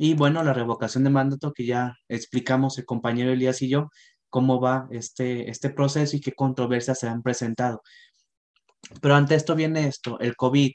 Y 0.02 0.14
bueno, 0.14 0.44
la 0.44 0.54
revocación 0.54 1.04
de 1.04 1.10
mandato 1.10 1.52
que 1.54 1.66
ya 1.66 1.98
explicamos 2.08 2.78
el 2.78 2.86
compañero 2.86 3.32
Elías 3.32 3.62
y 3.62 3.70
yo, 3.70 3.90
cómo 4.30 4.62
va 4.62 4.88
este, 4.92 5.50
este 5.50 5.72
proceso 5.72 6.16
y 6.16 6.22
qué 6.22 6.32
controversias 6.32 7.00
se 7.00 7.10
han 7.10 7.22
presentado. 7.22 7.82
Pero 9.02 9.16
ante 9.16 9.36
esto 9.36 9.56
viene 9.56 9.88
esto, 9.88 10.18
el 10.22 10.38
COVID. 10.38 10.72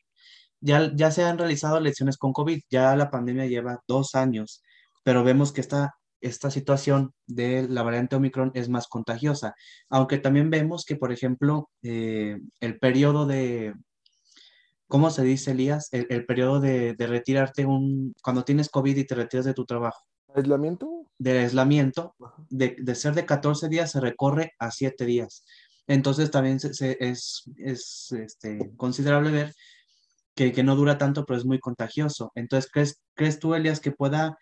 Ya, 0.60 0.92
ya 0.94 1.10
se 1.10 1.24
han 1.24 1.38
realizado 1.38 1.78
elecciones 1.78 2.18
con 2.18 2.32
COVID, 2.34 2.60
ya 2.70 2.94
la 2.96 3.10
pandemia 3.10 3.46
lleva 3.46 3.80
dos 3.88 4.14
años, 4.14 4.62
pero 5.04 5.24
vemos 5.24 5.52
que 5.52 5.62
esta, 5.62 5.94
esta 6.20 6.50
situación 6.50 7.14
de 7.26 7.66
la 7.68 7.82
variante 7.82 8.16
Omicron 8.16 8.50
es 8.54 8.68
más 8.68 8.88
contagiosa, 8.88 9.54
aunque 9.88 10.18
también 10.18 10.50
vemos 10.50 10.84
que, 10.84 10.96
por 10.96 11.12
ejemplo, 11.12 11.70
eh, 11.82 12.38
el 12.60 12.78
periodo 12.78 13.26
de, 13.26 13.74
¿cómo 14.88 15.10
se 15.10 15.22
dice, 15.22 15.52
Elías? 15.52 15.88
El, 15.92 16.26
periodo 16.26 16.60
de, 16.60 16.94
de, 16.94 17.06
retirarte 17.06 17.66
un, 17.66 18.14
cuando 18.22 18.44
tienes 18.44 18.68
COVID 18.68 18.96
y 18.96 19.04
te 19.04 19.14
retiras 19.14 19.44
de 19.46 19.54
tu 19.54 19.64
trabajo. 19.64 20.02
¿Aislamiento? 20.34 21.06
De 21.18 21.38
aislamiento, 21.38 22.14
de, 22.50 22.76
de 22.78 22.94
ser 22.94 23.14
de 23.14 23.24
14 23.24 23.68
días 23.68 23.92
se 23.92 24.00
recorre 24.00 24.52
a 24.58 24.70
7 24.70 25.04
días. 25.04 25.44
Entonces 25.86 26.30
también 26.30 26.58
es, 26.58 27.42
este, 27.58 28.72
considerable 28.76 29.30
ver 29.30 29.54
que, 30.34 30.62
no 30.62 30.76
dura 30.76 30.98
tanto, 30.98 31.24
pero 31.24 31.38
es 31.38 31.44
muy 31.44 31.60
contagioso. 31.60 32.32
Entonces, 32.34 32.70
¿crees, 32.70 33.02
¿crees 33.14 33.38
tú, 33.38 33.54
Elias, 33.54 33.80
que 33.80 33.92
pueda 33.92 34.36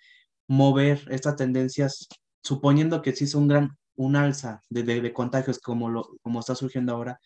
mover 0.48 1.04
estas 1.10 1.36
tendencias, 1.36 2.08
suponiendo 2.42 3.02
que 3.02 3.12
sí 3.14 3.24
es 3.24 3.34
un 3.34 3.48
gran, 3.48 3.70
un 3.96 4.16
alza 4.16 4.62
de, 4.70 5.12
contagios 5.12 5.58
como, 5.58 5.90
lo, 5.90 6.08
como 6.22 6.40
está 6.40 6.54
surgiendo 6.54 6.92
ahora, 6.94 7.18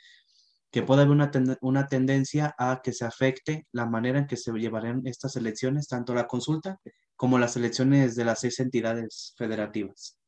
que 0.70 0.82
pueda 0.82 1.02
haber 1.02 1.12
una, 1.12 1.30
una 1.61 1.87
tendencia 1.87 2.54
a 2.58 2.80
que 2.82 2.92
se 2.92 3.04
afecte 3.04 3.66
la 3.73 3.87
manera 3.87 4.18
en 4.18 4.26
que 4.26 4.37
se 4.37 4.52
llevarán 4.52 5.02
estas 5.06 5.37
elecciones, 5.37 5.88
tanto 5.88 6.14
la 6.14 6.26
consulta 6.26 6.80
como 7.16 7.38
las 7.38 7.56
elecciones 7.56 8.14
de 8.14 8.25
las 8.25 8.40
seis 8.40 8.61
entidades 8.61 9.35
federativas? 9.37 10.18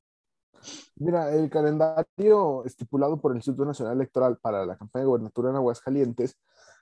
Mira, 0.97 1.33
el 1.35 1.49
calendario 1.51 2.65
estipulado 2.65 3.21
por 3.21 3.33
el 3.33 3.39
Instituto 3.39 3.65
Nacional 3.65 3.95
Electoral 3.95 4.39
para 4.39 4.67
la 4.67 4.77
campaña 4.77 5.03
de 5.03 5.09
gobernatura 5.09 5.51
en 5.51 5.57
Aguascalientes 5.57 6.37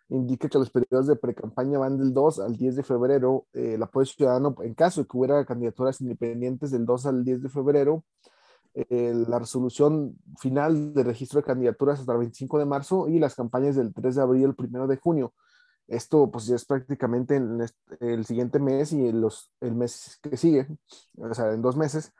indica 0.09 0.49
que 0.49 0.59
los 0.59 0.71
periodos 0.71 1.09
de 1.09 1.17
pre-campaña 1.17 1.79
van 1.79 1.99
del 1.99 2.15
2 2.15 2.41
al 2.41 2.57
10 2.57 2.77
de 2.77 2.83
febrero. 2.83 3.47
Eh, 3.53 3.75
el 3.75 3.83
apoyo 3.83 4.07
ciudadano, 4.07 4.55
en 4.61 4.75
caso 4.75 5.03
de 5.03 5.09
que 5.09 5.17
hubiera 5.17 5.45
candidaturas 5.45 6.01
independientes 6.01 6.71
del 6.71 6.87
2 6.87 7.07
al 7.07 7.25
10 7.25 7.43
de 7.43 7.49
febrero, 7.49 8.05
eh, 8.79 9.15
la 9.27 9.39
resolución 9.39 10.19
final 10.39 10.93
de 10.93 11.03
registro 11.03 11.41
de 11.41 11.47
candidaturas 11.47 12.01
hasta 12.01 12.13
el 12.13 12.19
25 12.19 12.59
de 12.59 12.67
marzo 12.67 13.09
y 13.09 13.19
las 13.19 13.35
campañas 13.35 13.75
del 13.75 13.95
3 13.95 14.17
de 14.17 14.21
abril 14.21 14.45
al 14.45 14.55
1 14.59 14.87
de 14.87 14.97
junio. 14.99 15.33
Esto 15.89 16.31
pues 16.31 16.45
ya 16.47 16.57
es 16.57 16.67
prácticamente 16.67 17.37
en 17.37 17.65
el 18.01 18.27
siguiente 18.27 18.59
mes 18.59 18.93
y 18.93 19.13
los, 19.13 19.51
el 19.61 19.75
mes 19.75 20.19
que 20.23 20.37
sigue, 20.37 20.67
o 21.17 21.33
sea, 21.33 21.53
en 21.53 21.63
dos 21.63 21.77
meses 21.77 22.13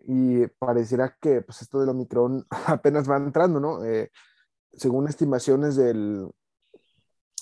y 0.00 0.48
pareciera 0.58 1.16
que 1.20 1.42
pues 1.42 1.62
esto 1.62 1.78
del 1.78 1.90
Omicron 1.90 2.44
apenas 2.66 3.08
va 3.08 3.16
entrando, 3.16 3.60
¿no? 3.60 3.84
Eh, 3.84 4.10
según 4.72 5.06
estimaciones 5.08 5.76
del 5.76 6.28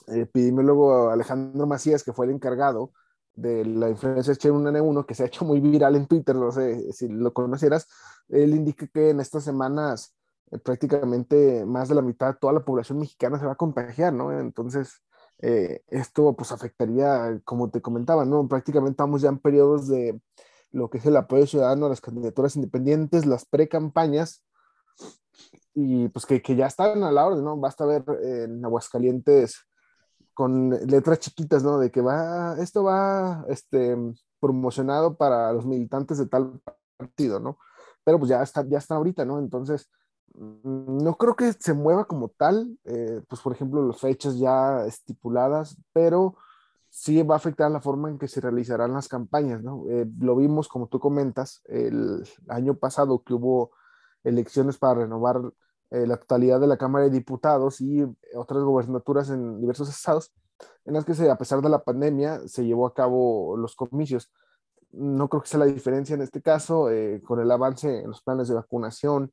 epidemiólogo 0.09 1.09
Alejandro 1.09 1.67
Macías, 1.67 2.05
que 2.05 2.13
fue 2.13 2.27
el 2.27 2.33
encargado 2.33 2.93
de 3.38 3.64
la 3.64 3.88
influencia 3.88 4.35
H1N1, 4.35 5.07
que 5.07 5.14
se 5.14 5.23
ha 5.23 5.26
hecho 5.26 5.45
muy 5.45 5.61
viral 5.61 5.95
en 5.97 6.07
Twitter, 6.07 6.35
no 6.35 6.50
sé 6.50 6.92
si 6.92 7.09
lo 7.09 7.33
conocieras, 7.33 7.87
él 8.28 8.54
indica 8.54 8.87
que 8.88 9.11
en 9.11 9.21
estas 9.21 9.45
semanas 9.45 10.14
eh, 10.50 10.59
prácticamente 10.59 11.64
más 11.64 11.88
de 11.88 11.95
la 11.95 12.02
mitad 12.02 12.33
de 12.33 12.38
toda 12.40 12.52
la 12.52 12.64
población 12.64 12.99
mexicana 12.99 13.38
se 13.38 13.47
va 13.47 13.52
a 13.52 13.57
contagiar, 13.57 14.12
¿no? 14.12 14.33
Entonces, 14.38 15.02
eh, 15.38 15.83
esto 15.87 16.35
pues 16.35 16.50
afectaría, 16.50 17.40
como 17.45 17.71
te 17.71 17.80
comentaba, 17.80 18.25
¿no? 18.25 18.49
Prácticamente 18.49 18.92
estamos 18.92 19.23
ya 19.23 19.28
en 19.28 19.38
periodos 19.38 19.87
de 19.87 20.21
lo 20.73 20.90
que 20.90 20.99
es 20.99 21.07
el 21.07 21.16
apoyo 21.16 21.47
ciudadano 21.47 21.87
a 21.87 21.90
las 21.90 22.00
candidaturas 22.00 22.57
independientes, 22.57 23.25
las 23.25 23.45
pre-campañas, 23.47 24.45
y 25.75 26.09
pues 26.09 26.26
que, 26.26 26.42
que, 26.42 26.57
ya 26.57 26.66
están 26.66 27.04
a 27.04 27.12
la 27.12 27.25
orden, 27.25 27.45
¿no? 27.45 27.57
Basta 27.57 27.87
ver 27.87 28.04
en 28.23 28.64
Aguascalientes 28.64 29.68
con 30.38 30.71
letras 30.71 31.18
chiquitas, 31.18 31.64
¿no? 31.64 31.80
De 31.80 31.90
que 31.90 32.00
va, 32.00 32.54
esto 32.61 32.85
va, 32.85 33.45
este, 33.49 33.97
promocionado 34.38 35.16
para 35.16 35.52
los 35.52 35.66
militantes 35.66 36.16
de 36.16 36.26
tal 36.28 36.61
partido, 36.97 37.40
¿no? 37.40 37.59
Pero 38.04 38.21
pues 38.21 38.28
ya 38.28 38.40
está, 38.40 38.64
ya 38.64 38.78
está 38.78 38.95
ahorita, 38.95 39.25
¿no? 39.25 39.40
Entonces, 39.40 39.90
mm, 40.35 40.99
no 41.02 41.16
creo 41.16 41.35
que 41.35 41.52
se 41.54 41.75
mueva 41.75 42.04
como 42.04 42.28
tal, 42.28 42.78
eh, 42.85 43.21
pues 43.28 43.40
por 43.40 43.52
ejemplo, 43.52 43.85
las 43.85 43.99
fechas 43.99 44.38
ya 44.38 44.87
estipuladas, 44.87 45.76
pero 45.92 46.37
sí 46.88 47.21
va 47.25 47.35
a 47.35 47.38
afectar 47.38 47.68
la 47.73 47.80
forma 47.80 48.09
en 48.09 48.16
que 48.16 48.28
se 48.28 48.40
realizarán 48.40 48.92
las 48.92 49.09
campañas, 49.09 49.64
¿no? 49.64 49.87
Eh, 49.88 50.07
lo 50.21 50.37
vimos, 50.37 50.68
como 50.68 50.87
tú 50.87 51.00
comentas, 51.00 51.62
el 51.64 52.23
año 52.47 52.75
pasado 52.75 53.25
que 53.25 53.35
hubo 53.35 53.73
elecciones 54.23 54.78
para 54.78 55.00
renovar 55.00 55.40
eh, 55.90 56.07
la 56.07 56.16
totalidad 56.16 56.61
de 56.61 56.66
la 56.66 56.76
Cámara 56.76 57.07
de 57.07 57.11
Diputados 57.11 57.80
y 57.80 58.04
otras 58.35 58.62
gobernaturas 58.62 59.30
en 59.30 59.61
diversos 59.61 59.88
estados, 59.88 60.33
en 60.85 60.95
las 60.95 61.04
que 61.04 61.14
se, 61.14 61.30
a 61.30 61.38
pesar 61.38 61.61
de 61.62 61.68
la 61.68 61.85
pandemia 61.85 62.47
se 62.47 62.64
llevó 62.64 62.87
a 62.87 62.95
cabo 62.95 63.57
los 63.57 63.75
comicios. 63.76 64.33
No 64.90 65.28
creo 65.28 65.42
que 65.42 65.49
sea 65.49 65.61
la 65.61 65.66
diferencia 65.66 66.14
en 66.14 66.23
este 66.23 66.42
caso, 66.42 66.90
eh, 66.90 67.23
con 67.23 67.40
el 67.40 67.50
avance 67.50 68.00
en 68.00 68.09
los 68.09 68.23
planes 68.23 68.49
de 68.49 68.54
vacunación 68.54 69.33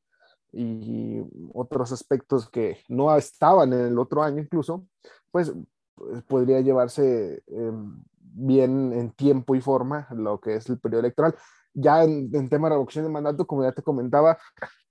y 0.51 1.21
otros 1.53 1.91
aspectos 1.91 2.49
que 2.49 2.79
no 2.89 3.15
estaban 3.15 3.73
en 3.73 3.87
el 3.87 3.99
otro 3.99 4.23
año 4.23 4.41
incluso, 4.41 4.85
pues 5.31 5.53
pues, 5.95 6.23
podría 6.23 6.61
llevarse 6.61 7.43
em, 7.47 8.03
bien 8.19 8.93
en 8.93 9.11
tiempo 9.11 9.55
y 9.55 9.61
forma 9.61 10.07
lo 10.11 10.39
que 10.39 10.55
es 10.55 10.69
el 10.69 10.79
periodo 10.79 11.01
electoral. 11.01 11.35
Ya 11.73 12.03
en, 12.03 12.31
tema 12.49 12.67
de 12.67 12.75
revocación 12.75 13.05
de 13.05 13.11
mandato, 13.11 13.47
como 13.47 13.63
ya 13.63 13.71
te 13.71 13.81
comentaba, 13.81 14.37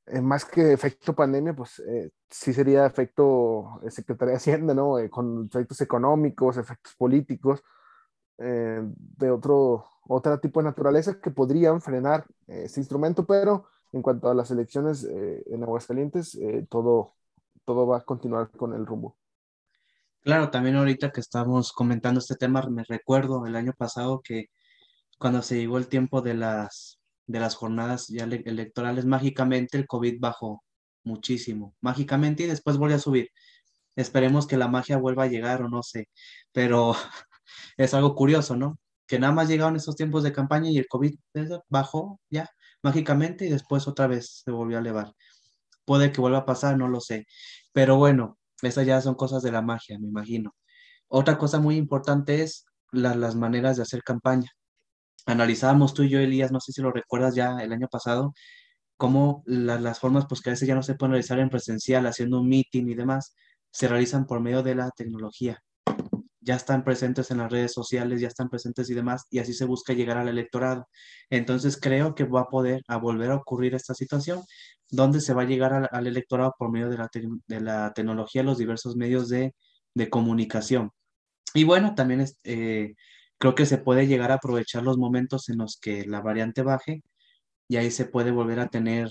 eh, 0.07 0.21
más 0.21 0.45
que 0.45 0.73
efecto 0.73 1.15
pandemia, 1.15 1.55
pues 1.55 1.79
eh, 1.81 2.11
sí 2.29 2.53
sería 2.53 2.85
efecto 2.85 3.81
eh, 3.83 3.91
Secretaría 3.91 4.33
de 4.33 4.37
Hacienda, 4.37 4.75
¿no? 4.75 4.97
con 5.11 5.47
efectos 5.47 5.81
económicos, 5.81 6.57
efectos 6.57 6.95
políticos, 6.95 7.63
de 8.37 9.31
otro, 9.31 9.87
otro 10.09 10.41
tipo 10.41 10.59
de 10.59 10.65
naturaleza 10.65 11.21
que 11.21 11.31
podrían 11.31 11.81
frenar 11.81 12.27
ese 12.49 12.81
instrumento, 12.81 13.25
pero 13.25 13.67
en 13.93 14.03
cuanto 14.03 14.29
a 14.29 14.35
las 14.35 14.51
elecciones 14.51 15.05
en 15.05 15.63
Aguascalientes, 15.63 16.37
todo, 16.69 17.15
todo 17.65 17.87
va 17.87 17.99
a 17.99 18.05
continuar 18.05 18.51
con 18.51 18.75
el 18.75 18.87
rumbo. 18.87 19.17
Claro, 20.23 20.51
también 20.51 20.75
ahorita 20.75 21.13
que 21.13 21.21
estamos 21.21 21.73
comentando 21.73 22.19
este 22.19 22.35
tema, 22.35 22.61
me 22.69 22.83
recuerdo 22.83 23.47
el 23.47 23.55
año 23.55 23.73
pasado 23.73 24.21
que 24.21 24.47
cuando 25.17 25.41
se 25.41 25.57
llegó 25.57 25.79
el 25.79 25.87
tiempo 25.87 26.21
de 26.21 26.35
las, 26.35 26.99
de 27.27 27.41
las 27.41 27.55
jornadas 27.55 28.09
ya 28.09 28.25
electorales, 28.25 29.07
mágicamente 29.07 29.79
el 29.79 29.87
COVID 29.87 30.17
bajó 30.21 30.63
muchísimo, 31.05 31.75
mágicamente 31.81 32.45
y 32.45 32.47
después 32.47 32.77
volvió 32.77 32.97
a 32.97 33.01
subir. 33.01 33.31
Esperemos 33.97 34.47
que 34.47 34.57
la 34.57 34.69
magia 34.69 34.97
vuelva 34.99 35.25
a 35.25 35.29
llegar 35.29 35.63
o 35.63 35.69
no 35.69 35.83
sé, 35.83 36.09
pero 36.53 36.95
es 37.77 37.95
algo 37.95 38.15
curioso, 38.15 38.57
¿no? 38.57 38.79
Que 39.07 39.19
nada 39.19 39.33
más 39.33 39.49
llegaron 39.49 39.77
esos 39.77 39.97
tiempos 39.97 40.23
de 40.23 40.33
campaña 40.33 40.71
y 40.71 40.79
el 40.79 40.89
COVID 40.89 41.15
bajó 41.69 42.21
ya 42.31 42.49
mágicamente 42.83 43.47
y 43.47 43.51
después 43.51 43.87
otra 43.89 44.07
vez 44.07 44.43
se 44.45 44.51
volvió 44.51 44.79
a 44.79 44.81
elevar. 44.81 45.13
Puede 45.85 46.13
que 46.13 46.21
vuelva 46.21 46.39
a 46.39 46.47
pasar, 46.47 46.79
no 46.79 46.89
lo 46.89 47.01
sé. 47.01 47.27
Pero 47.73 47.97
bueno, 47.97 48.39
esas 48.63 48.87
ya 48.87 49.01
son 49.01 49.15
cosas 49.15 49.43
de 49.43 49.53
la 49.53 49.63
magia, 49.63 49.99
me 49.99 50.09
imagino. 50.09 50.55
Otra 51.09 51.39
cosa 51.39 51.61
muy 51.61 51.77
importante 51.77 52.43
es 52.43 52.67
las 52.93 53.37
maneras 53.37 53.77
de 53.77 53.83
hacer 53.83 54.03
campaña. 54.03 54.51
Analizábamos 55.27 55.95
tú 55.95 56.03
y 56.03 56.11
yo, 56.11 56.21
Elías, 56.21 56.53
no 56.53 56.61
sé 56.61 56.73
si 56.73 56.83
lo 56.83 56.93
recuerdas 56.93 57.35
ya 57.35 57.59
el 57.63 57.73
año 57.73 57.89
pasado, 57.89 58.35
cómo 58.97 59.43
las 59.47 59.99
formas, 60.01 60.27
pues 60.29 60.41
que 60.41 60.51
a 60.51 60.53
veces 60.53 60.69
ya 60.69 60.75
no 60.75 60.83
se 60.83 60.95
pueden 60.95 61.13
realizar 61.13 61.39
en 61.39 61.51
presencial, 61.51 62.07
haciendo 62.07 62.41
un 62.41 62.49
meeting 62.49 62.87
y 62.89 62.95
demás, 62.95 63.35
se 63.71 63.89
realizan 63.89 64.27
por 64.27 64.41
medio 64.41 64.63
de 64.63 64.75
la 64.75 64.91
tecnología. 64.91 65.61
ya 66.41 66.57
están 66.57 66.85
presentes 66.85 67.31
en 67.31 67.39
las 67.39 67.51
redes 67.51 67.73
sociales, 67.73 68.21
ya 68.21 68.29
están 68.29 68.51
presentes 68.51 68.91
y 68.91 68.95
demás, 68.95 69.27
y 69.31 69.39
así 69.39 69.55
se 69.55 69.65
busca 69.65 69.95
llegar 69.95 70.19
al 70.19 70.29
electorado. 70.29 70.89
Entonces 71.31 71.79
creo 71.81 72.15
que 72.15 72.25
va 72.25 72.43
a 72.43 72.49
poder 72.49 72.83
a 72.89 72.99
volver 72.99 73.31
a 73.31 73.37
ocurrir 73.37 73.75
esta 73.75 73.95
situación, 73.95 74.43
donde 74.91 75.21
se 75.21 75.35
va 75.35 75.43
a 75.43 75.47
llegar 75.47 75.89
al, 75.91 76.07
electorado 76.07 76.55
por 76.59 76.71
medio 76.71 76.91
de 76.91 76.99
la, 76.99 77.09
de 77.47 77.61
la, 77.61 77.93
tecnología, 77.95 78.43
los 78.43 78.59
diversos 78.59 78.97
medios 78.97 79.29
de, 79.31 79.55
de 79.95 80.11
comunicación. 80.11 80.91
Y 81.55 81.65
bueno, 81.65 81.95
también 81.95 82.21
es, 82.21 82.39
eh, 82.45 82.95
creo 83.39 83.55
que 83.55 83.67
se 83.67 83.79
puede 83.79 84.07
llegar 84.07 84.31
a 84.33 84.37
aprovechar 84.37 84.83
los 84.83 84.99
momentos 84.99 85.49
en 85.49 85.59
los 85.59 85.79
que 85.79 86.07
la 86.07 86.21
variante 86.21 86.63
baje 86.63 87.03
y 87.69 87.77
ahí 87.77 87.91
se 87.91 88.07
puede 88.07 88.31
volver 88.31 88.61
a 88.61 88.69
tener 88.69 89.11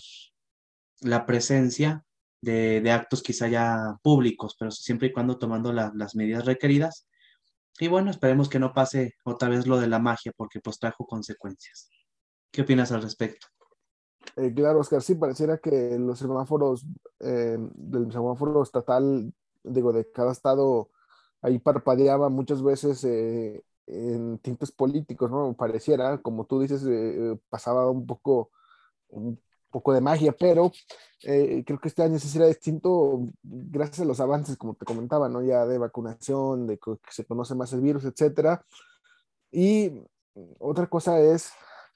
la 1.01 1.25
presencia 1.25 2.03
de, 2.41 2.81
de 2.81 2.91
actos 2.91 3.23
quizá 3.23 3.47
ya 3.47 3.97
públicos, 4.01 4.55
pero 4.59 4.71
siempre 4.71 5.09
y 5.09 5.13
cuando 5.13 5.37
tomando 5.37 5.73
las 5.73 6.15
medidas 6.15 6.45
requeridas 6.45 7.07
y 7.79 7.87
bueno, 7.87 8.11
esperemos 8.11 8.49
que 8.49 8.59
no 8.59 8.73
pase 8.73 9.15
otra 9.23 9.49
vez 9.49 9.65
lo 9.65 9.79
de 9.79 9.87
la 9.87 9.99
magia, 9.99 10.31
porque 10.35 10.59
pues 10.59 10.79
trajo 10.79 11.05
consecuencias. 11.05 11.89
¿Qué 12.51 12.61
opinas 12.61 12.91
al 12.91 13.01
respecto? 13.01 13.47
Eh, 14.35 14.53
claro, 14.53 14.79
Oscar, 14.79 15.01
sí, 15.01 15.15
pareciera 15.15 15.57
que 15.57 15.97
los 15.97 16.19
semáforos 16.19 16.85
eh, 17.19 17.57
del 17.73 18.11
semáforo 18.11 18.61
estatal, 18.61 19.33
digo, 19.63 19.91
de 19.91 20.09
cada 20.11 20.31
estado, 20.31 20.91
ahí 21.41 21.57
parpadeaba 21.59 22.29
muchas 22.29 22.61
veces 22.61 23.03
eh, 23.05 23.63
en 23.87 24.37
tintes 24.39 24.71
políticos, 24.71 25.29
¿no? 25.29 25.53
Pareciera, 25.53 26.17
como 26.19 26.45
tú 26.45 26.61
dices, 26.61 26.83
pasaba 27.49 27.89
un 27.89 28.05
poco, 28.05 28.51
poco 29.73 29.91
de 29.93 30.01
magia, 30.01 30.33
pero 30.39 30.71
eh, 31.23 31.63
creo 31.65 31.79
que 31.79 31.87
este 31.87 32.03
año 32.03 32.19
sí 32.19 32.27
será 32.29 32.45
distinto 32.45 33.27
gracias 33.41 34.01
a 34.01 34.05
los 34.05 34.19
avances, 34.19 34.55
como 34.55 34.75
te 34.75 34.85
comentaba, 34.85 35.27
¿no? 35.27 35.41
Ya 35.41 35.65
de 35.65 35.77
vacunación, 35.77 36.67
de 36.67 36.77
que 36.77 36.95
se 37.09 37.25
conoce 37.25 37.55
más 37.55 37.73
el 37.73 37.81
virus, 37.81 38.05
etcétera. 38.05 38.63
Y 39.51 39.91
otra 40.59 40.87
cosa 40.87 41.19
es, 41.19 41.51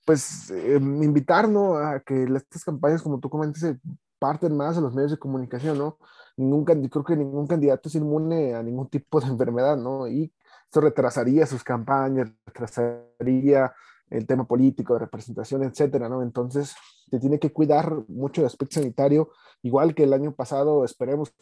pues, 0.05 0.49
eh, 0.51 0.77
invitarnos 0.81 1.77
a 1.81 1.99
que 2.01 2.23
estas 2.35 2.63
campañas, 2.63 3.01
como 3.01 3.19
tú 3.19 3.29
comentas, 3.29 3.61
se 3.61 3.79
parten 4.19 4.57
más 4.57 4.77
a 4.77 4.81
los 4.81 4.93
medios 4.95 5.11
de 5.11 5.19
comunicación, 5.19 5.77
¿no? 5.77 5.97
Ningún, 6.35 6.65
creo 6.65 7.03
que 7.03 7.15
ningún 7.15 7.47
candidato 7.47 7.89
es 7.89 7.95
inmune 7.95 8.55
a 8.55 8.63
ningún 8.63 8.89
tipo 8.89 9.19
de 9.19 9.27
enfermedad, 9.27 9.77
¿no? 9.77 10.07
Y 10.07 10.33
esto 10.67 10.81
retrasaría 10.81 11.45
sus 11.45 11.63
campañas, 11.63 12.29
retrasaría 12.45 13.73
el 14.09 14.27
tema 14.27 14.45
político, 14.45 14.93
de 14.93 14.99
representación, 14.99 15.63
etcétera, 15.63 16.09
¿no? 16.09 16.21
Entonces, 16.21 16.75
se 17.09 17.19
tiene 17.19 17.39
que 17.39 17.53
cuidar 17.53 18.03
mucho 18.09 18.41
el 18.41 18.47
aspecto 18.47 18.75
sanitario, 18.75 19.29
igual 19.63 19.95
que 19.95 20.03
el 20.03 20.13
año 20.13 20.33
pasado, 20.33 20.83
esperemos 20.83 21.33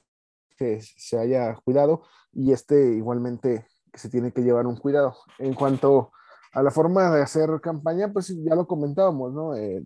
que 0.57 0.79
se 0.81 1.17
haya 1.17 1.55
cuidado 1.65 2.03
y 2.31 2.51
este 2.53 2.93
igualmente 2.93 3.67
se 3.93 4.09
tiene 4.09 4.31
que 4.31 4.43
llevar 4.43 4.67
un 4.67 4.77
cuidado. 4.77 5.15
En 5.39 5.55
cuanto 5.55 6.11
a 6.53 6.61
la 6.61 6.71
forma 6.71 7.09
de 7.09 7.23
hacer 7.23 7.49
campaña, 7.61 8.13
pues 8.13 8.27
ya 8.27 8.55
lo 8.55 8.67
comentábamos, 8.67 9.33
¿no? 9.33 9.55
Eh, 9.55 9.83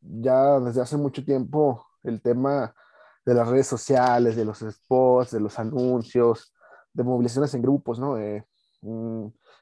ya 0.00 0.60
desde 0.60 0.82
hace 0.82 0.96
mucho 0.98 1.24
tiempo 1.24 1.86
el 2.02 2.20
tema 2.20 2.74
de 3.24 3.34
las 3.34 3.48
redes 3.48 3.66
sociales, 3.66 4.36
de 4.36 4.44
los 4.44 4.58
spots, 4.58 5.30
de 5.30 5.40
los 5.40 5.58
anuncios, 5.58 6.54
de 6.92 7.04
movilizaciones 7.04 7.54
en 7.54 7.62
grupos, 7.62 7.98
¿no? 7.98 8.18
Eh, 8.18 8.46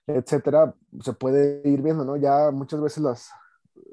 etcétera, 0.07 0.75
se 1.01 1.13
puede 1.13 1.69
ir 1.69 1.83
viendo, 1.83 2.05
¿no? 2.05 2.17
Ya 2.17 2.51
muchas 2.51 2.81
veces 2.81 3.03
las 3.03 3.31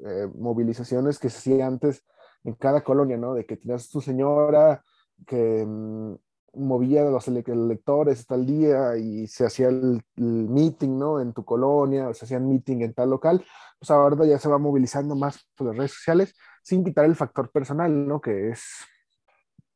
eh, 0.06 0.28
movilizaciones 0.34 1.18
que 1.18 1.30
se 1.30 1.38
hacían 1.38 1.62
antes 1.62 2.04
en 2.44 2.54
cada 2.54 2.82
colonia, 2.82 3.16
¿no? 3.16 3.34
De 3.34 3.46
que 3.46 3.56
tenías 3.56 3.88
tu 3.90 4.00
señora 4.00 4.82
que 5.26 5.64
mm, 5.66 6.14
movía 6.54 7.02
a 7.02 7.10
los 7.10 7.28
electores 7.28 8.26
tal 8.26 8.46
día 8.46 8.96
y 8.96 9.26
se 9.26 9.46
hacía 9.46 9.68
el, 9.68 10.02
meeting, 10.16 10.98
¿no? 10.98 11.20
En 11.20 11.32
tu 11.32 11.44
colonia, 11.44 12.08
o 12.08 12.14
se 12.14 12.24
hacían 12.24 12.48
meeting 12.48 12.82
en 12.82 12.94
tal 12.94 13.10
local, 13.10 13.44
pues 13.78 13.90
ahora 13.90 14.24
ya 14.26 14.38
se 14.38 14.48
va 14.48 14.58
movilizando 14.58 15.14
más 15.14 15.46
por 15.56 15.68
las 15.68 15.76
redes 15.76 15.92
sociales 15.92 16.34
sin 16.62 16.84
quitar 16.84 17.04
el 17.04 17.16
factor 17.16 17.50
personal, 17.50 18.06
¿no? 18.06 18.20
Que 18.20 18.50
es 18.50 18.62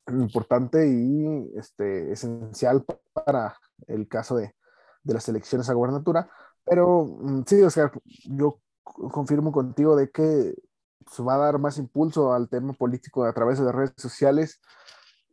importante 0.09 0.89
y 0.89 1.51
este, 1.57 2.13
esencial 2.13 2.85
para 3.13 3.57
el 3.87 4.09
caso 4.09 4.37
de, 4.37 4.55
de 5.03 5.15
las 5.15 5.29
elecciones 5.29 5.69
a 5.69 5.75
gubernatura. 5.75 6.31
Pero 6.65 7.05
mm, 7.05 7.45
sí, 7.47 7.63
o 7.63 7.71
sea, 7.71 7.91
yo 8.25 8.61
confirmo 8.85 9.53
contigo 9.53 9.97
de 9.97 10.11
que 10.11 10.55
se 11.11 11.23
va 11.23 11.35
a 11.35 11.39
dar 11.39 11.59
más 11.59 11.79
impulso 11.79 12.33
al 12.33 12.49
tema 12.49 12.73
político 12.73 13.25
a 13.25 13.33
través 13.33 13.59
de 13.59 13.65
las 13.65 13.75
redes 13.75 13.93
sociales 13.97 14.61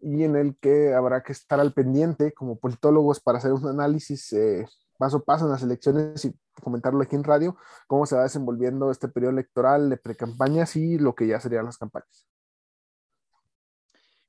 y 0.01 0.23
en 0.23 0.35
el 0.35 0.57
que 0.59 0.93
habrá 0.93 1.23
que 1.23 1.33
estar 1.33 1.59
al 1.59 1.73
pendiente 1.73 2.33
como 2.33 2.57
politólogos 2.57 3.19
para 3.19 3.37
hacer 3.37 3.53
un 3.53 3.67
análisis 3.67 4.31
eh, 4.33 4.65
paso 4.97 5.17
a 5.17 5.23
paso 5.23 5.45
en 5.45 5.51
las 5.51 5.63
elecciones 5.63 6.25
y 6.25 6.33
comentarlo 6.61 7.01
aquí 7.01 7.15
en 7.15 7.23
radio, 7.23 7.57
cómo 7.87 8.05
se 8.05 8.15
va 8.15 8.23
desenvolviendo 8.23 8.91
este 8.91 9.07
periodo 9.07 9.31
electoral 9.31 9.89
de 9.89 9.97
precampañas 9.97 10.75
y 10.75 10.97
lo 10.97 11.15
que 11.15 11.27
ya 11.27 11.39
serían 11.39 11.65
las 11.65 11.77
campañas. 11.77 12.27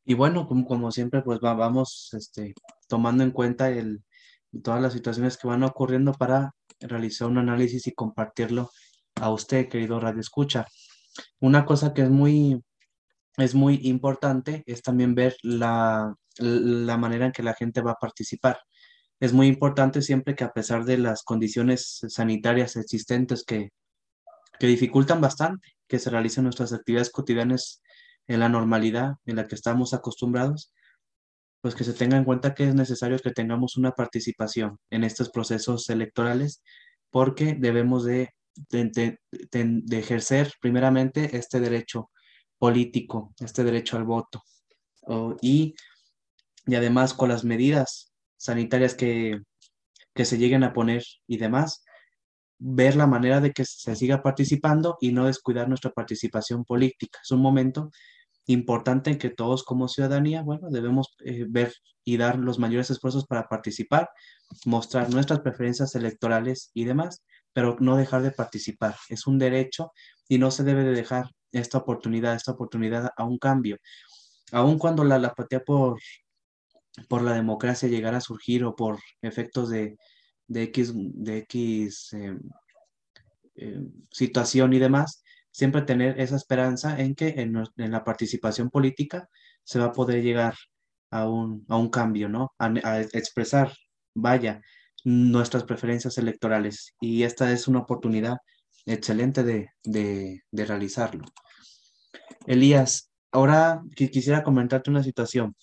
Y 0.04 0.14
bueno, 0.14 0.48
como, 0.48 0.66
como 0.66 0.90
siempre, 0.90 1.22
pues 1.22 1.40
vamos 1.40 2.10
este, 2.14 2.54
tomando 2.88 3.22
en 3.22 3.30
cuenta 3.32 3.70
el, 3.70 4.02
todas 4.62 4.80
las 4.82 4.92
situaciones 4.92 5.36
que 5.36 5.48
van 5.48 5.62
ocurriendo 5.62 6.12
para 6.12 6.54
realizar 6.80 7.28
un 7.28 7.38
análisis 7.38 7.86
y 7.86 7.92
compartirlo 7.92 8.70
a 9.16 9.30
usted, 9.30 9.68
querido 9.68 10.00
Radio 10.00 10.20
Escucha. 10.20 10.66
Una 11.40 11.64
cosa 11.64 11.92
que 11.94 12.02
es 12.02 12.10
muy, 12.10 12.62
es 13.36 13.54
muy 13.54 13.80
importante 13.82 14.62
es 14.66 14.82
también 14.82 15.14
ver 15.14 15.36
la, 15.42 16.14
la 16.38 16.96
manera 16.96 17.26
en 17.26 17.32
que 17.32 17.42
la 17.42 17.54
gente 17.54 17.80
va 17.80 17.92
a 17.92 18.00
participar. 18.00 18.58
Es 19.20 19.32
muy 19.32 19.46
importante 19.48 20.02
siempre 20.02 20.34
que 20.34 20.44
a 20.44 20.52
pesar 20.52 20.84
de 20.84 20.98
las 20.98 21.22
condiciones 21.22 22.00
sanitarias 22.08 22.76
existentes 22.76 23.44
que, 23.44 23.70
que 24.58 24.66
dificultan 24.66 25.20
bastante 25.20 25.68
que 25.86 25.98
se 25.98 26.10
realicen 26.10 26.44
nuestras 26.44 26.72
actividades 26.72 27.10
cotidianas 27.10 27.82
en 28.28 28.40
la 28.40 28.48
normalidad 28.48 29.14
en 29.26 29.36
la 29.36 29.46
que 29.46 29.56
estamos 29.56 29.92
acostumbrados, 29.92 30.72
pues 31.60 31.74
que 31.74 31.84
se 31.84 31.92
tenga 31.92 32.16
en 32.16 32.24
cuenta 32.24 32.54
que 32.54 32.68
es 32.68 32.74
necesario 32.74 33.18
que 33.18 33.32
tengamos 33.32 33.76
una 33.76 33.92
participación 33.92 34.78
en 34.90 35.04
estos 35.04 35.30
procesos 35.30 35.88
electorales 35.90 36.62
porque 37.10 37.54
debemos 37.58 38.04
de, 38.04 38.30
ejercer 39.90 40.52
primeramente 40.60 41.36
este 41.36 41.60
derecho 41.60 42.10
político, 42.58 43.34
este 43.40 43.64
derecho 43.64 43.96
al 43.96 44.04
voto. 44.04 44.42
y, 45.40 45.74
y 46.66 46.74
además 46.74 47.14
con 47.14 47.28
las 47.28 47.44
medidas 47.44 48.12
sanitarias 48.36 48.94
que, 48.94 49.40
que 50.14 50.24
se 50.24 50.38
lleguen 50.38 50.64
a 50.64 50.72
poner 50.72 51.02
y 51.26 51.38
demás, 51.38 51.84
ver 52.58 52.96
la 52.96 53.06
manera 53.06 53.40
de 53.40 53.52
que 53.52 53.64
se 53.64 53.96
siga 53.96 54.22
participando 54.22 54.98
y 55.00 55.12
no 55.12 55.26
descuidar 55.26 55.68
nuestra 55.68 55.90
participación 55.90 56.64
política. 56.64 57.18
Es 57.22 57.30
un 57.30 57.40
momento 57.40 57.90
importante 58.52 59.18
que 59.18 59.30
todos 59.30 59.64
como 59.64 59.88
ciudadanía, 59.88 60.42
bueno, 60.42 60.70
debemos 60.70 61.14
eh, 61.24 61.46
ver 61.48 61.72
y 62.04 62.16
dar 62.16 62.38
los 62.38 62.58
mayores 62.58 62.90
esfuerzos 62.90 63.26
para 63.26 63.48
participar, 63.48 64.10
mostrar 64.64 65.10
nuestras 65.10 65.40
preferencias 65.40 65.94
electorales 65.94 66.70
y 66.74 66.84
demás, 66.84 67.22
pero 67.52 67.76
no 67.80 67.96
dejar 67.96 68.22
de 68.22 68.30
participar. 68.30 68.96
Es 69.08 69.26
un 69.26 69.38
derecho 69.38 69.92
y 70.28 70.38
no 70.38 70.50
se 70.50 70.64
debe 70.64 70.84
de 70.84 70.92
dejar 70.92 71.30
esta 71.52 71.78
oportunidad, 71.78 72.34
esta 72.34 72.52
oportunidad 72.52 73.10
a 73.16 73.24
un 73.24 73.38
cambio. 73.38 73.78
Aun 74.52 74.78
cuando 74.78 75.04
la, 75.04 75.16
apatía 75.16 75.60
por, 75.60 76.00
por 77.08 77.22
la 77.22 77.34
democracia 77.34 77.88
llegara 77.88 78.18
a 78.18 78.22
surgir 78.22 78.64
o 78.64 78.74
por 78.74 78.98
efectos 79.22 79.70
de, 79.70 79.96
de 80.46 80.62
X, 80.64 80.92
de 80.94 81.38
X 81.38 82.12
eh, 82.14 82.38
eh, 83.56 83.80
situación 84.10 84.72
y 84.72 84.78
demás, 84.78 85.22
siempre 85.50 85.82
tener 85.82 86.20
esa 86.20 86.36
esperanza 86.36 86.98
en 87.00 87.14
que 87.14 87.28
en, 87.40 87.54
la 87.76 88.04
participación 88.04 88.70
política 88.70 89.28
se 89.64 89.78
va 89.78 89.86
a 89.86 89.92
poder 89.92 90.22
llegar 90.22 90.54
a 91.10 91.28
un, 91.28 91.90
cambio, 91.90 92.28
¿no? 92.28 92.54
A, 92.58 93.00
expresar, 93.00 93.72
vaya, 94.14 94.60
nuestras 95.04 95.64
preferencias 95.64 96.18
electorales. 96.18 96.94
Y 97.00 97.24
esta 97.24 97.52
es 97.52 97.66
una 97.68 97.80
oportunidad 97.80 98.38
excelente 98.86 99.42
de, 99.42 100.42
realizarlo. 100.52 101.24
Elías, 102.46 103.10
ahora 103.32 103.82
quisiera 103.94 104.42
comentarte 104.42 104.90
una 104.90 105.02
situación. 105.02 105.56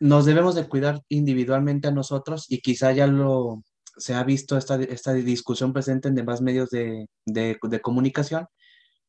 Nos 0.00 0.24
debemos 0.24 0.54
de 0.54 0.66
cuidar 0.66 1.02
individualmente 1.08 1.88
a 1.88 1.92
nosotros 1.92 2.46
y 2.48 2.60
quizá 2.60 2.92
ya 2.92 3.06
lo, 3.06 3.62
se 4.00 4.14
ha 4.14 4.24
visto 4.24 4.56
esta, 4.56 4.76
esta 4.76 5.12
discusión 5.12 5.72
presente 5.72 6.08
en 6.08 6.14
demás 6.14 6.40
medios 6.40 6.70
de, 6.70 7.06
de, 7.26 7.80
comunicación, 7.82 8.46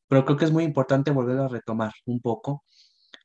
pero 0.08 0.24
creo 0.24 0.36
que 0.36 0.44
es 0.44 0.52
muy 0.52 0.64
importante 0.64 1.10
volver 1.10 1.38
a 1.38 1.48
retomar 1.48 1.92
un 2.06 2.20
poco. 2.20 2.64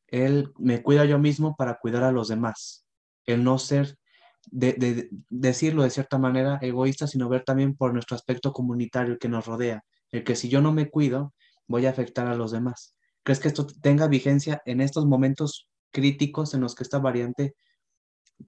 Él 0.08 0.52
me 0.58 0.82
cuida 0.82 1.06
yo 1.06 1.20
mismo 1.20 1.56
para 1.56 1.78
cuidar 1.78 2.04
a 2.04 2.12
los 2.12 2.30
demás. 2.30 2.86
El 3.26 3.44
no 3.44 3.60
ser, 3.60 3.98
de, 4.46 4.74
de, 4.74 5.10
decirlo 5.30 5.84
de 5.84 5.90
cierta 5.90 6.18
manera, 6.18 6.58
egoísta, 6.62 7.08
sino 7.08 7.30
ver 7.30 7.44
también 7.44 7.76
por 7.76 7.94
nuestro 7.94 8.16
aspecto 8.16 8.54
comunitario 8.54 9.20
que 9.20 9.28
nos 9.28 9.46
rodea. 9.46 9.84
El 10.12 10.24
que 10.24 10.36
si 10.36 10.48
yo 10.48 10.62
no 10.62 10.72
me 10.72 10.90
cuido, 10.90 11.34
voy 11.68 11.86
a 11.86 11.90
afectar 11.90 12.28
a 12.28 12.36
los 12.36 12.52
demás. 12.52 12.96
¿Crees 13.24 13.40
que 13.40 13.50
esto 13.50 13.68
tenga 13.82 14.08
vigencia 14.08 14.62
en 14.66 14.80
estos 14.80 15.06
momentos 15.06 15.68
críticos 15.92 16.54
en 16.54 16.62
los 16.62 16.76
que 16.76 16.84
esta 16.84 17.00
variante 17.00 17.56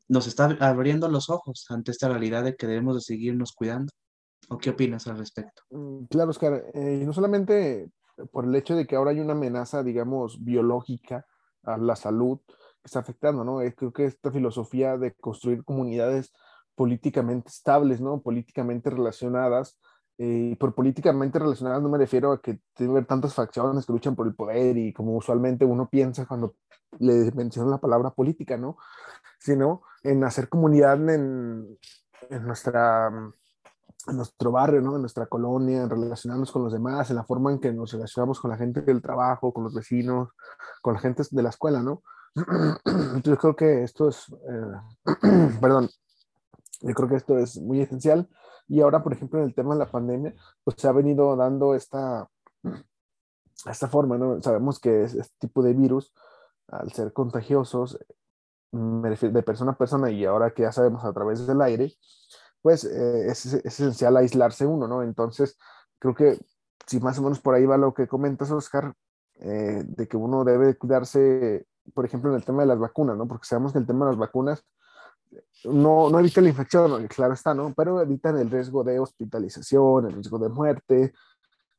nos 0.07 0.27
está 0.27 0.57
abriendo 0.59 1.07
los 1.07 1.29
ojos 1.29 1.65
ante 1.69 1.91
esta 1.91 2.09
realidad 2.09 2.43
de 2.43 2.55
que 2.55 2.67
debemos 2.67 2.95
de 2.95 3.01
seguirnos 3.01 3.53
cuidando. 3.53 3.91
¿O 4.49 4.57
qué 4.57 4.71
opinas 4.71 5.05
al 5.07 5.17
respecto? 5.17 5.61
Mm, 5.69 6.05
claro, 6.05 6.31
Oscar, 6.31 6.65
eh, 6.73 7.03
no 7.05 7.13
solamente 7.13 7.91
por 8.31 8.45
el 8.45 8.55
hecho 8.55 8.75
de 8.75 8.85
que 8.85 8.95
ahora 8.95 9.11
hay 9.11 9.19
una 9.19 9.33
amenaza, 9.33 9.83
digamos, 9.83 10.43
biológica 10.43 11.25
a 11.63 11.77
la 11.77 11.95
salud 11.95 12.39
que 12.47 12.85
está 12.85 12.99
afectando, 12.99 13.43
¿no? 13.43 13.61
Eh, 13.61 13.73
creo 13.75 13.93
que 13.93 14.05
esta 14.05 14.31
filosofía 14.31 14.97
de 14.97 15.13
construir 15.13 15.63
comunidades 15.63 16.33
políticamente 16.75 17.49
estables, 17.49 18.01
¿no? 18.01 18.21
Políticamente 18.21 18.89
relacionadas. 18.89 19.77
Eh, 20.19 20.49
y 20.51 20.55
por 20.55 20.75
políticamente 20.75 21.39
relacionadas 21.39 21.81
no 21.81 21.87
me 21.87 21.97
refiero 21.97 22.33
a 22.33 22.41
que 22.41 22.59
tiene 22.75 22.91
que 22.91 22.97
haber 22.97 23.05
tantas 23.05 23.33
facciones 23.33 23.85
que 23.85 23.93
luchan 23.93 24.17
por 24.17 24.27
el 24.27 24.35
poder 24.35 24.77
y 24.77 24.91
como 24.91 25.15
usualmente 25.15 25.63
uno 25.63 25.89
piensa 25.89 26.25
cuando 26.25 26.55
le 26.99 27.31
menciona 27.31 27.71
la 27.71 27.77
palabra 27.77 28.11
política, 28.11 28.57
¿no? 28.57 28.77
Sino 29.39 29.83
en 30.03 30.21
hacer 30.25 30.49
comunidad 30.49 30.97
en, 31.09 31.77
en 32.29 32.43
nuestra 32.45 33.09
en 34.07 34.17
nuestro 34.17 34.51
barrio, 34.51 34.81
¿no? 34.81 34.95
en 34.95 35.01
nuestra 35.01 35.27
colonia, 35.27 35.83
en 35.83 35.89
relacionarnos 35.89 36.51
con 36.51 36.63
los 36.63 36.73
demás, 36.73 37.09
en 37.09 37.15
la 37.15 37.23
forma 37.23 37.51
en 37.51 37.59
que 37.59 37.71
nos 37.71 37.91
relacionamos 37.91 38.39
con 38.39 38.51
la 38.51 38.57
gente 38.57 38.81
del 38.81 39.01
trabajo, 39.01 39.53
con 39.53 39.63
los 39.63 39.73
vecinos, 39.73 40.29
con 40.81 40.93
la 40.93 40.99
gente 40.99 41.23
de 41.29 41.43
la 41.43 41.49
escuela, 41.49 41.81
¿no? 41.81 42.03
Entonces 42.85 43.37
creo 43.39 43.55
que 43.55 43.83
esto 43.83 44.09
es, 44.09 44.25
eh, 44.29 45.59
perdón, 45.61 45.89
yo 46.81 46.93
creo 46.93 47.09
que 47.09 47.15
esto 47.15 47.37
es 47.37 47.57
muy 47.57 47.81
esencial. 47.81 48.27
Y 48.69 48.81
ahora, 48.81 49.03
por 49.03 49.13
ejemplo, 49.13 49.39
en 49.39 49.45
el 49.45 49.55
tema 49.55 49.73
de 49.73 49.79
la 49.79 49.91
pandemia, 49.91 50.33
pues 50.63 50.77
se 50.79 50.87
ha 50.87 50.91
venido 50.91 51.35
dando 51.35 51.73
esta, 51.73 52.29
esta 53.65 53.87
forma, 53.87 54.17
¿no? 54.17 54.41
Sabemos 54.41 54.79
que 54.79 55.03
este 55.03 55.23
tipo 55.39 55.63
de 55.63 55.73
virus, 55.73 56.13
al 56.67 56.91
ser 56.93 57.11
contagiosos, 57.11 57.97
de 58.71 59.43
persona 59.43 59.71
a 59.71 59.77
persona 59.77 60.11
y 60.11 60.23
ahora 60.25 60.51
que 60.51 60.61
ya 60.61 60.71
sabemos 60.71 61.03
a 61.03 61.11
través 61.11 61.47
del 61.47 61.61
aire, 61.61 61.91
pues 62.61 62.83
eh, 62.83 63.27
es, 63.27 63.45
esencial 63.45 64.15
aislarse 64.17 64.67
uno, 64.67 64.87
¿no? 64.87 65.01
Entonces, 65.01 65.57
creo 65.97 66.13
que 66.13 66.39
si 66.85 66.99
más 66.99 67.17
o 67.17 67.23
menos 67.23 67.39
por 67.39 67.55
ahí 67.55 67.65
va 67.65 67.77
lo 67.77 67.95
que 67.95 68.07
comentas, 68.07 68.51
Oscar, 68.51 68.93
eh, 69.39 69.83
de 69.85 70.07
que 70.07 70.17
uno 70.17 70.43
debe 70.43 70.77
cuidarse, 70.77 71.65
por 71.95 72.05
ejemplo, 72.05 72.29
en 72.29 72.35
el 72.35 72.45
tema 72.45 72.61
de 72.61 72.67
las 72.67 72.79
vacunas, 72.79 73.17
¿no? 73.17 73.27
Porque 73.27 73.47
sabemos 73.47 73.73
que 73.73 73.79
el 73.79 73.87
tema 73.87 74.05
de 74.05 74.11
las 74.11 74.19
vacunas 74.19 74.63
no, 75.65 76.09
no 76.09 76.19
evita 76.19 76.41
la 76.41 76.49
infección, 76.49 77.07
claro 77.07 77.33
está. 77.33 77.55
Pero 77.75 78.01
evitan 78.01 78.37
el 78.37 78.49
riesgo 78.49 78.83
de 78.83 78.99
hospitalización, 78.99 80.07
el 80.07 80.13
riesgo 80.13 80.39
de 80.39 80.49
muerte, 80.49 81.13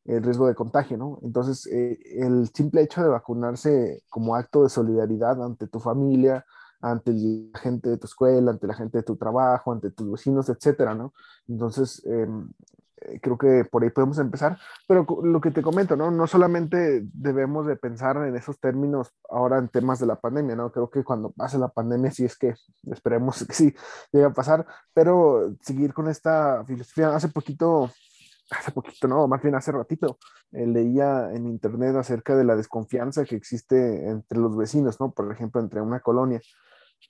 el 0.04 0.22
riesgo 0.22 0.46
de 0.46 0.54
contagio. 0.54 1.18
Entonces, 1.22 1.66
eh, 1.66 1.98
el 2.16 2.48
simple 2.54 2.82
hecho 2.82 3.02
de 3.02 3.08
vacunarse 3.08 4.02
como 4.08 4.34
acto 4.34 4.62
de 4.62 4.68
solidaridad 4.68 5.42
ante 5.42 5.66
tu 5.68 5.80
familia, 5.80 6.44
ante 6.80 7.12
la 7.12 7.58
gente 7.58 7.90
de 7.90 7.98
tu 7.98 8.06
escuela, 8.06 8.50
ante 8.50 8.66
la 8.66 8.74
gente 8.74 8.98
de 8.98 9.04
tu 9.04 9.16
trabajo, 9.16 9.72
ante 9.72 9.90
tus 9.90 10.10
vecinos, 10.10 10.48
etcétera. 10.48 10.96
Entonces, 11.46 12.02
em, 12.06 12.48
eh, 12.48 12.79
creo 13.20 13.38
que 13.38 13.64
por 13.64 13.82
ahí 13.82 13.90
podemos 13.90 14.18
empezar, 14.18 14.58
pero 14.86 15.06
lo 15.22 15.40
que 15.40 15.50
te 15.50 15.62
comento, 15.62 15.96
¿no? 15.96 16.10
No 16.10 16.26
solamente 16.26 17.02
debemos 17.12 17.66
de 17.66 17.76
pensar 17.76 18.16
en 18.18 18.36
esos 18.36 18.60
términos 18.60 19.12
ahora 19.28 19.58
en 19.58 19.68
temas 19.68 19.98
de 19.98 20.06
la 20.06 20.20
pandemia, 20.20 20.56
¿no? 20.56 20.70
Creo 20.70 20.90
que 20.90 21.04
cuando 21.04 21.30
pase 21.30 21.58
la 21.58 21.68
pandemia, 21.68 22.10
si 22.10 22.24
es 22.24 22.36
que 22.36 22.54
esperemos 22.90 23.44
que 23.46 23.54
sí 23.54 23.74
llegue 24.12 24.26
a 24.26 24.32
pasar, 24.32 24.66
pero 24.92 25.54
seguir 25.60 25.94
con 25.94 26.08
esta 26.08 26.64
filosofía. 26.66 27.14
Hace 27.14 27.28
poquito, 27.28 27.90
hace 28.50 28.72
poquito, 28.72 29.08
no, 29.08 29.26
más 29.26 29.42
bien 29.42 29.54
hace 29.54 29.72
ratito, 29.72 30.18
eh, 30.52 30.66
leía 30.66 31.30
en 31.32 31.46
internet 31.46 31.96
acerca 31.96 32.36
de 32.36 32.44
la 32.44 32.56
desconfianza 32.56 33.24
que 33.24 33.36
existe 33.36 34.08
entre 34.08 34.38
los 34.38 34.56
vecinos, 34.56 35.00
¿no? 35.00 35.12
Por 35.12 35.32
ejemplo, 35.32 35.60
entre 35.60 35.80
una 35.80 36.00
colonia. 36.00 36.40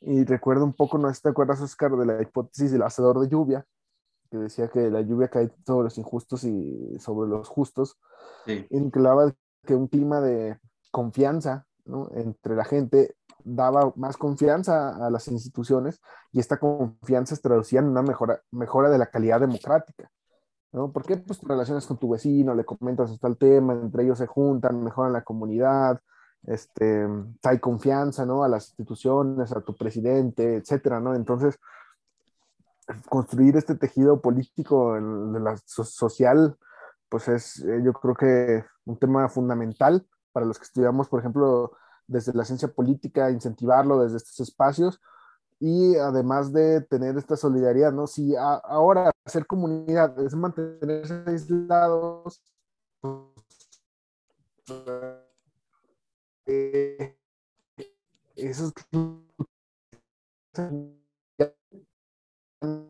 Y 0.01 0.25
recuerdo 0.25 0.65
un 0.65 0.75
poco, 0.75 0.99
¿no 0.99 1.13
te 1.13 1.29
acuerdas, 1.29 1.61
Oscar, 1.61 1.93
de 1.93 2.07
la 2.07 2.23
hipótesis 2.23 2.71
del 2.73 2.83
hacedor 2.83 3.21
de 3.21 3.29
lluvia? 3.29 3.67
Que 4.31 4.39
decía 4.39 4.69
que 4.69 4.91
la 4.91 5.01
lluvia 5.01 5.29
cae 5.29 5.51
sobre 5.67 5.85
los 5.85 5.99
injustos 5.99 6.45
y 6.45 6.99
sobre 6.99 7.29
los 7.29 7.49
justos. 7.49 7.99
Sí. 8.47 8.67
Que 8.69 9.75
un 9.75 9.89
clima 9.89 10.21
de 10.21 10.59
confianza 10.91 11.67
¿no? 11.85 12.09
entre 12.15 12.57
la 12.57 12.65
gente 12.65 13.17
daba 13.45 13.93
más 13.97 14.17
confianza 14.17 14.97
a 15.05 15.11
las 15.11 15.29
instituciones 15.29 16.01
y 16.33 16.41
esta 16.41 16.59
confianza 16.59 17.37
se 17.37 17.43
traducía 17.43 17.81
en 17.81 17.87
una 17.87 18.03
mejora, 18.03 18.41
mejora 18.51 18.91
de 18.91 18.99
la 18.99 19.07
calidad 19.07 19.41
democrática. 19.41 20.11
¿no? 20.73 20.93
¿Por 20.93 21.05
qué? 21.05 21.17
Pues 21.17 21.41
te 21.41 21.49
relacionas 21.49 21.87
con 21.87 21.99
tu 21.99 22.09
vecino, 22.11 22.55
le 22.55 22.65
comentas 22.65 23.11
hasta 23.11 23.29
el 23.29 23.37
tema, 23.37 23.73
entre 23.75 24.05
ellos 24.05 24.19
se 24.19 24.27
juntan, 24.27 24.83
mejoran 24.83 25.13
la 25.13 25.25
comunidad, 25.25 26.01
este, 26.45 27.07
hay 27.43 27.59
confianza, 27.59 28.25
¿no? 28.25 28.45
A 28.45 28.49
las 28.49 28.69
instituciones, 28.69 29.53
a 29.53 29.61
tu 29.61 29.77
presidente, 29.77 30.57
etcétera, 30.57 31.01
¿no? 31.01 31.15
Entonces, 31.15 31.59
construir 33.09 33.57
este 33.57 33.75
tejido 33.75 34.21
político 34.21 34.95
de 34.95 35.41
la 35.41 35.57
social, 35.65 36.57
pues 37.09 37.29
es, 37.29 37.61
eh, 37.61 37.81
yo 37.85 37.93
creo 37.93 38.15
que 38.15 38.65
un 38.85 38.99
tema 38.99 39.29
fundamental 39.29 40.07
para 40.33 40.47
los 40.47 40.59
que 40.59 40.65
estudiamos, 40.65 41.09
por 41.09 41.21
ejemplo, 41.21 41.73
desde 42.07 42.33
la 42.33 42.45
ciencia 42.45 42.69
política, 42.69 43.31
incentivarlo 43.31 44.03
desde 44.03 44.19
estos 44.19 44.41
espacios 44.41 45.01
y 45.59 45.97
además 45.97 46.53
de 46.53 46.81
tener 46.83 47.17
esta 47.19 47.37
solidaridad, 47.37 47.93
¿no? 47.93 48.07
Si 48.07 48.35
ahora 48.37 49.13
hacer 49.25 49.47
comunidad 49.47 50.19
es 50.21 50.35
mantenerse 50.35 51.23
aislados, 51.27 52.43
ahí 62.63 62.87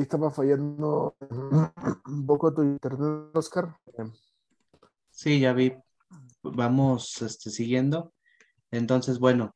estaba 0.00 0.30
fallando 0.30 1.16
un 2.06 2.26
poco 2.26 2.52
tu 2.52 2.62
internet, 2.62 3.30
Oscar. 3.34 3.76
Sí, 5.10 5.40
ya 5.40 5.52
vi. 5.52 5.74
Vamos 6.42 7.22
este, 7.22 7.50
siguiendo. 7.50 8.12
Entonces, 8.70 9.18
bueno, 9.18 9.54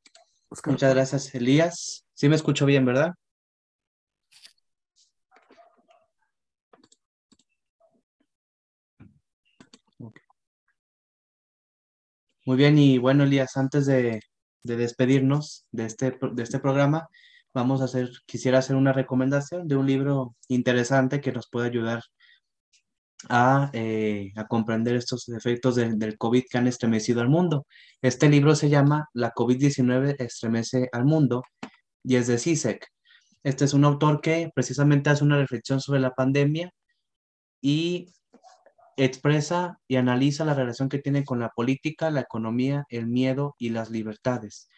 muchas 0.66 0.94
gracias, 0.94 1.35
Elías. 1.35 2.04
Sí 2.14 2.28
me 2.28 2.37
escucho 2.37 2.66
bien, 2.66 2.85
¿verdad? 2.85 3.14
Muy 12.49 12.57
bien, 12.57 12.79
y 12.79 12.97
bueno, 12.97 13.25
Elías, 13.25 13.59
antes 13.59 13.85
de, 13.85 14.23
despedirnos 14.63 15.67
de 15.71 15.85
este, 15.85 16.19
de 16.33 16.43
este 16.43 16.59
programa, 16.59 17.07
vamos 17.53 17.83
a 17.83 17.85
hacer, 17.85 18.09
quisiera 18.25 18.61
hacer 18.61 18.75
una 18.75 18.95
recomendación 18.95 19.69
de 19.69 19.77
un 19.77 19.87
libro 19.87 20.35
interesante 20.49 21.21
que 21.21 21.31
nos 21.31 21.47
puede 21.51 21.67
ayudar 21.69 22.03
eh, 23.75 24.33
a, 24.35 24.47
comprender 24.47 24.97
estos 24.97 25.29
efectos 25.29 25.75
del 25.75 26.17
COVID 26.17 26.45
que 26.51 26.57
han 26.57 26.67
estremecido 26.69 27.21
al 27.21 27.29
mundo. 27.29 27.67
Este 28.01 28.31
libro 28.31 28.55
se 28.55 28.71
llama 28.71 29.11
La 29.13 29.35
COVID-19 29.35 30.17
estremece 30.19 30.89
al 30.93 31.05
mundo 31.05 31.43
y 32.03 32.17
es 32.17 32.29
de 32.29 32.39
CISEC. 32.39 32.83
Este 33.43 33.67
es 33.67 33.75
un 33.75 33.85
autor 33.85 34.23
que 34.23 34.51
precisamente 34.55 35.11
hace 35.11 35.23
una 35.23 35.37
reflexión 35.37 35.83
sobre 35.83 36.01
la 36.01 36.15
pandemia 36.15 36.71
y 37.61 38.11
expresa 38.99 39.79
y 39.89 39.97
analiza 39.97 40.45
la 40.45 40.55
relación 40.55 40.89
que 40.89 40.99
tiene 40.99 41.25
con 41.25 41.41
la 41.41 41.51
política, 41.51 42.11
la 42.11 42.21
economía, 42.21 42.85
el 42.91 43.07
miedo 43.07 43.55
y 43.59 43.71
las 43.71 43.91
libertades. 43.91 44.69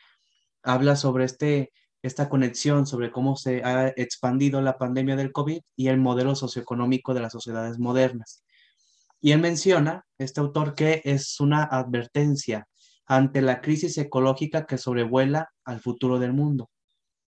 Habla 0.63 0.97
sobre 0.97 1.25
este 1.25 1.73
esta 2.03 2.29
conexión 2.29 2.87
sobre 2.87 3.11
cómo 3.11 3.37
se 3.37 3.63
ha 3.63 3.89
expandido 3.89 4.61
la 4.61 4.79
pandemia 4.79 5.17
del 5.17 5.33
COVID 5.33 5.61
y 5.77 5.89
el 5.89 5.99
modelo 5.99 6.35
socioeconómico 6.35 7.15
de 7.15 7.21
las 7.21 7.33
sociedades 7.33 7.79
modernas. 7.79 8.43
Y 9.21 9.33
él 9.33 9.41
menciona, 9.41 10.07
este 10.19 10.41
autor, 10.41 10.75
que 10.75 11.03
es 11.05 11.39
una 11.41 11.65
advertencia 11.65 12.67
ante 13.07 13.43
la 13.43 13.61
crisis 13.61 13.99
ecológica 13.99 14.67
que 14.67 14.79
sobrevuela 14.79 15.51
al 15.65 15.81
futuro 15.81 16.19
del 16.19 16.33
mundo 16.33 16.71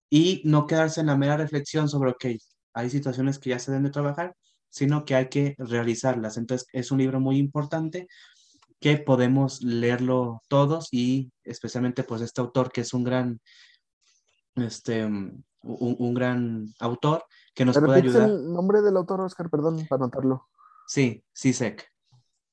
y 0.09 0.41
no 0.45 0.67
quedarse 0.67 1.01
en 1.01 1.07
la 1.07 1.17
mera 1.17 1.37
reflexión 1.37 1.89
sobre, 1.89 2.11
ok, 2.11 2.25
hay 2.73 2.89
situaciones 2.89 3.39
que 3.39 3.51
ya 3.51 3.59
se 3.59 3.71
deben 3.71 3.85
de 3.85 3.91
trabajar, 3.91 4.35
sino 4.69 5.05
que 5.05 5.15
hay 5.15 5.29
que 5.29 5.55
realizarlas. 5.57 6.37
Entonces, 6.37 6.67
es 6.73 6.91
un 6.91 6.99
libro 6.99 7.19
muy 7.19 7.37
importante 7.37 8.07
que 8.79 8.97
podemos 8.97 9.61
leerlo 9.61 10.41
todos 10.47 10.87
y 10.91 11.31
especialmente 11.43 12.03
pues 12.03 12.21
este 12.21 12.39
autor 12.41 12.71
que 12.71 12.81
es 12.81 12.93
un 12.93 13.03
gran 13.03 13.41
este, 14.55 15.07
mm, 15.07 15.43
un, 15.61 16.13
gran 16.13 16.73
autor 16.79 17.23
que 17.53 17.65
nos 17.65 17.77
puede 17.77 17.99
ayudar. 17.99 18.29
el 18.29 18.51
nombre 18.51 18.81
del 18.81 18.95
autor, 18.97 19.21
Oscar? 19.21 19.49
Perdón, 19.49 19.85
para 19.89 20.03
anotarlo. 20.03 20.47
Sí, 20.87 21.23
Sisek. 21.33 21.85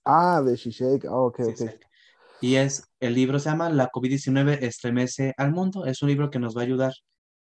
Ah, 0.04 0.42
de 0.44 0.56
Zizek. 0.56 1.04
Ah, 1.06 1.20
ok, 1.20 1.40
ok. 1.48 1.70
Y 2.40 2.56
es, 2.56 2.88
el 3.00 3.14
libro 3.14 3.38
se 3.38 3.48
llama 3.48 3.70
La 3.70 3.90
COVID-19 3.90 4.58
estremece 4.62 5.34
al 5.36 5.52
mundo. 5.52 5.86
Es 5.86 6.02
un 6.02 6.08
libro 6.08 6.30
que 6.30 6.38
nos 6.38 6.56
va 6.56 6.60
a 6.60 6.64
ayudar 6.64 6.92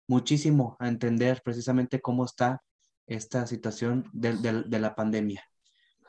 muchísimo 0.07 0.77
a 0.79 0.87
entender 0.87 1.41
precisamente 1.43 1.99
cómo 1.99 2.25
está 2.25 2.61
esta 3.07 3.47
situación 3.47 4.09
de, 4.13 4.63
de 4.65 4.79
la 4.79 4.95
pandemia. 4.95 5.43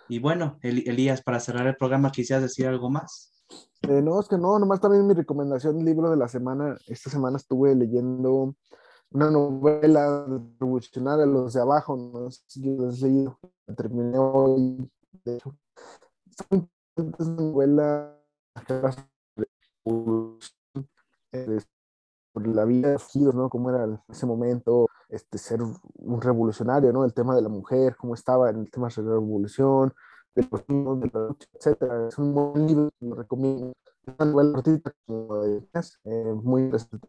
Y 0.09 0.20
bueno, 0.20 0.59
Elías, 0.62 1.22
para 1.22 1.40
cerrar 1.40 1.66
el 1.66 1.76
programa, 1.76 2.12
¿quisieras 2.12 2.42
decir 2.42 2.66
algo 2.66 2.90
más? 2.90 3.32
Eh, 3.82 4.02
no, 4.02 4.20
es 4.20 4.28
que 4.28 4.38
no, 4.38 4.59
nomás 4.59 4.80
también 4.80 5.06
mi 5.06 5.14
recomendación, 5.14 5.85
libro 5.85 6.11
de 6.11 6.16
la 6.16 6.28
semana. 6.28 6.76
Esta 6.87 7.11
semana 7.11 7.37
estuve 7.37 7.74
leyendo 7.74 8.54
una 9.11 9.30
novela 9.30 10.26
revolucionaria, 10.59 11.26
Los 11.26 11.54
de 11.54 11.61
Abajo, 11.61 11.96
no 11.96 12.30
sé 12.30 12.42
si 12.46 12.68
he 12.68 13.02
leído, 13.02 13.38
terminé 13.76 14.18
hoy, 14.18 14.90
de 15.24 15.37
hecho. 15.37 15.56
Una 16.50 17.16
novela 17.18 18.18
por 22.32 22.46
la 22.46 22.64
vida 22.64 22.88
de 22.88 22.94
los 22.94 23.35
¿no? 23.35 23.48
Cómo 23.48 23.70
era 23.70 24.02
ese 24.09 24.26
momento 24.26 24.88
este, 25.08 25.38
ser 25.38 25.60
un 25.62 26.20
revolucionario, 26.20 26.92
¿no? 26.92 27.04
El 27.04 27.14
tema 27.14 27.34
de 27.34 27.42
la 27.42 27.48
mujer, 27.48 27.96
cómo 27.96 28.14
estaba 28.14 28.50
en 28.50 28.60
el 28.60 28.70
tema 28.70 28.88
de 28.88 29.02
la 29.02 29.10
revolución, 29.10 29.94
de 30.34 30.48
los 30.50 30.66
de 31.00 31.10
la 31.12 31.28
lucha, 31.28 31.48
etcétera. 31.54 32.08
Es 32.08 32.18
un 32.18 32.34
buen 32.34 32.66
libro, 32.66 32.90
lo 33.00 33.14
recomiendo. 33.14 33.72
Una 34.06 34.30
novela 34.30 34.52
cortita, 34.52 34.92
como 35.06 35.42
de, 35.42 35.68
eh, 36.04 36.34
muy 36.42 36.62
interesante. 36.62 37.08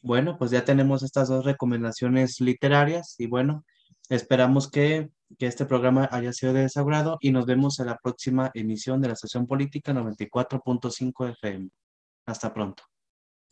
Bueno, 0.00 0.38
pues 0.38 0.52
ya 0.52 0.64
tenemos 0.64 1.02
estas 1.02 1.28
dos 1.28 1.44
recomendaciones 1.44 2.40
literarias 2.40 3.16
y 3.18 3.26
bueno, 3.26 3.64
esperamos 4.08 4.70
que, 4.70 5.10
que 5.36 5.46
este 5.46 5.66
programa 5.66 6.08
haya 6.12 6.32
sido 6.32 6.52
de 6.52 6.62
desagrado 6.62 7.18
y 7.20 7.32
nos 7.32 7.44
vemos 7.46 7.80
en 7.80 7.86
la 7.86 7.98
próxima 7.98 8.50
emisión 8.54 9.00
de 9.02 9.08
la 9.08 9.16
sesión 9.16 9.46
política 9.46 9.92
94.5 9.92 11.30
FM. 11.32 11.70
Hasta 12.26 12.54
pronto. 12.54 12.84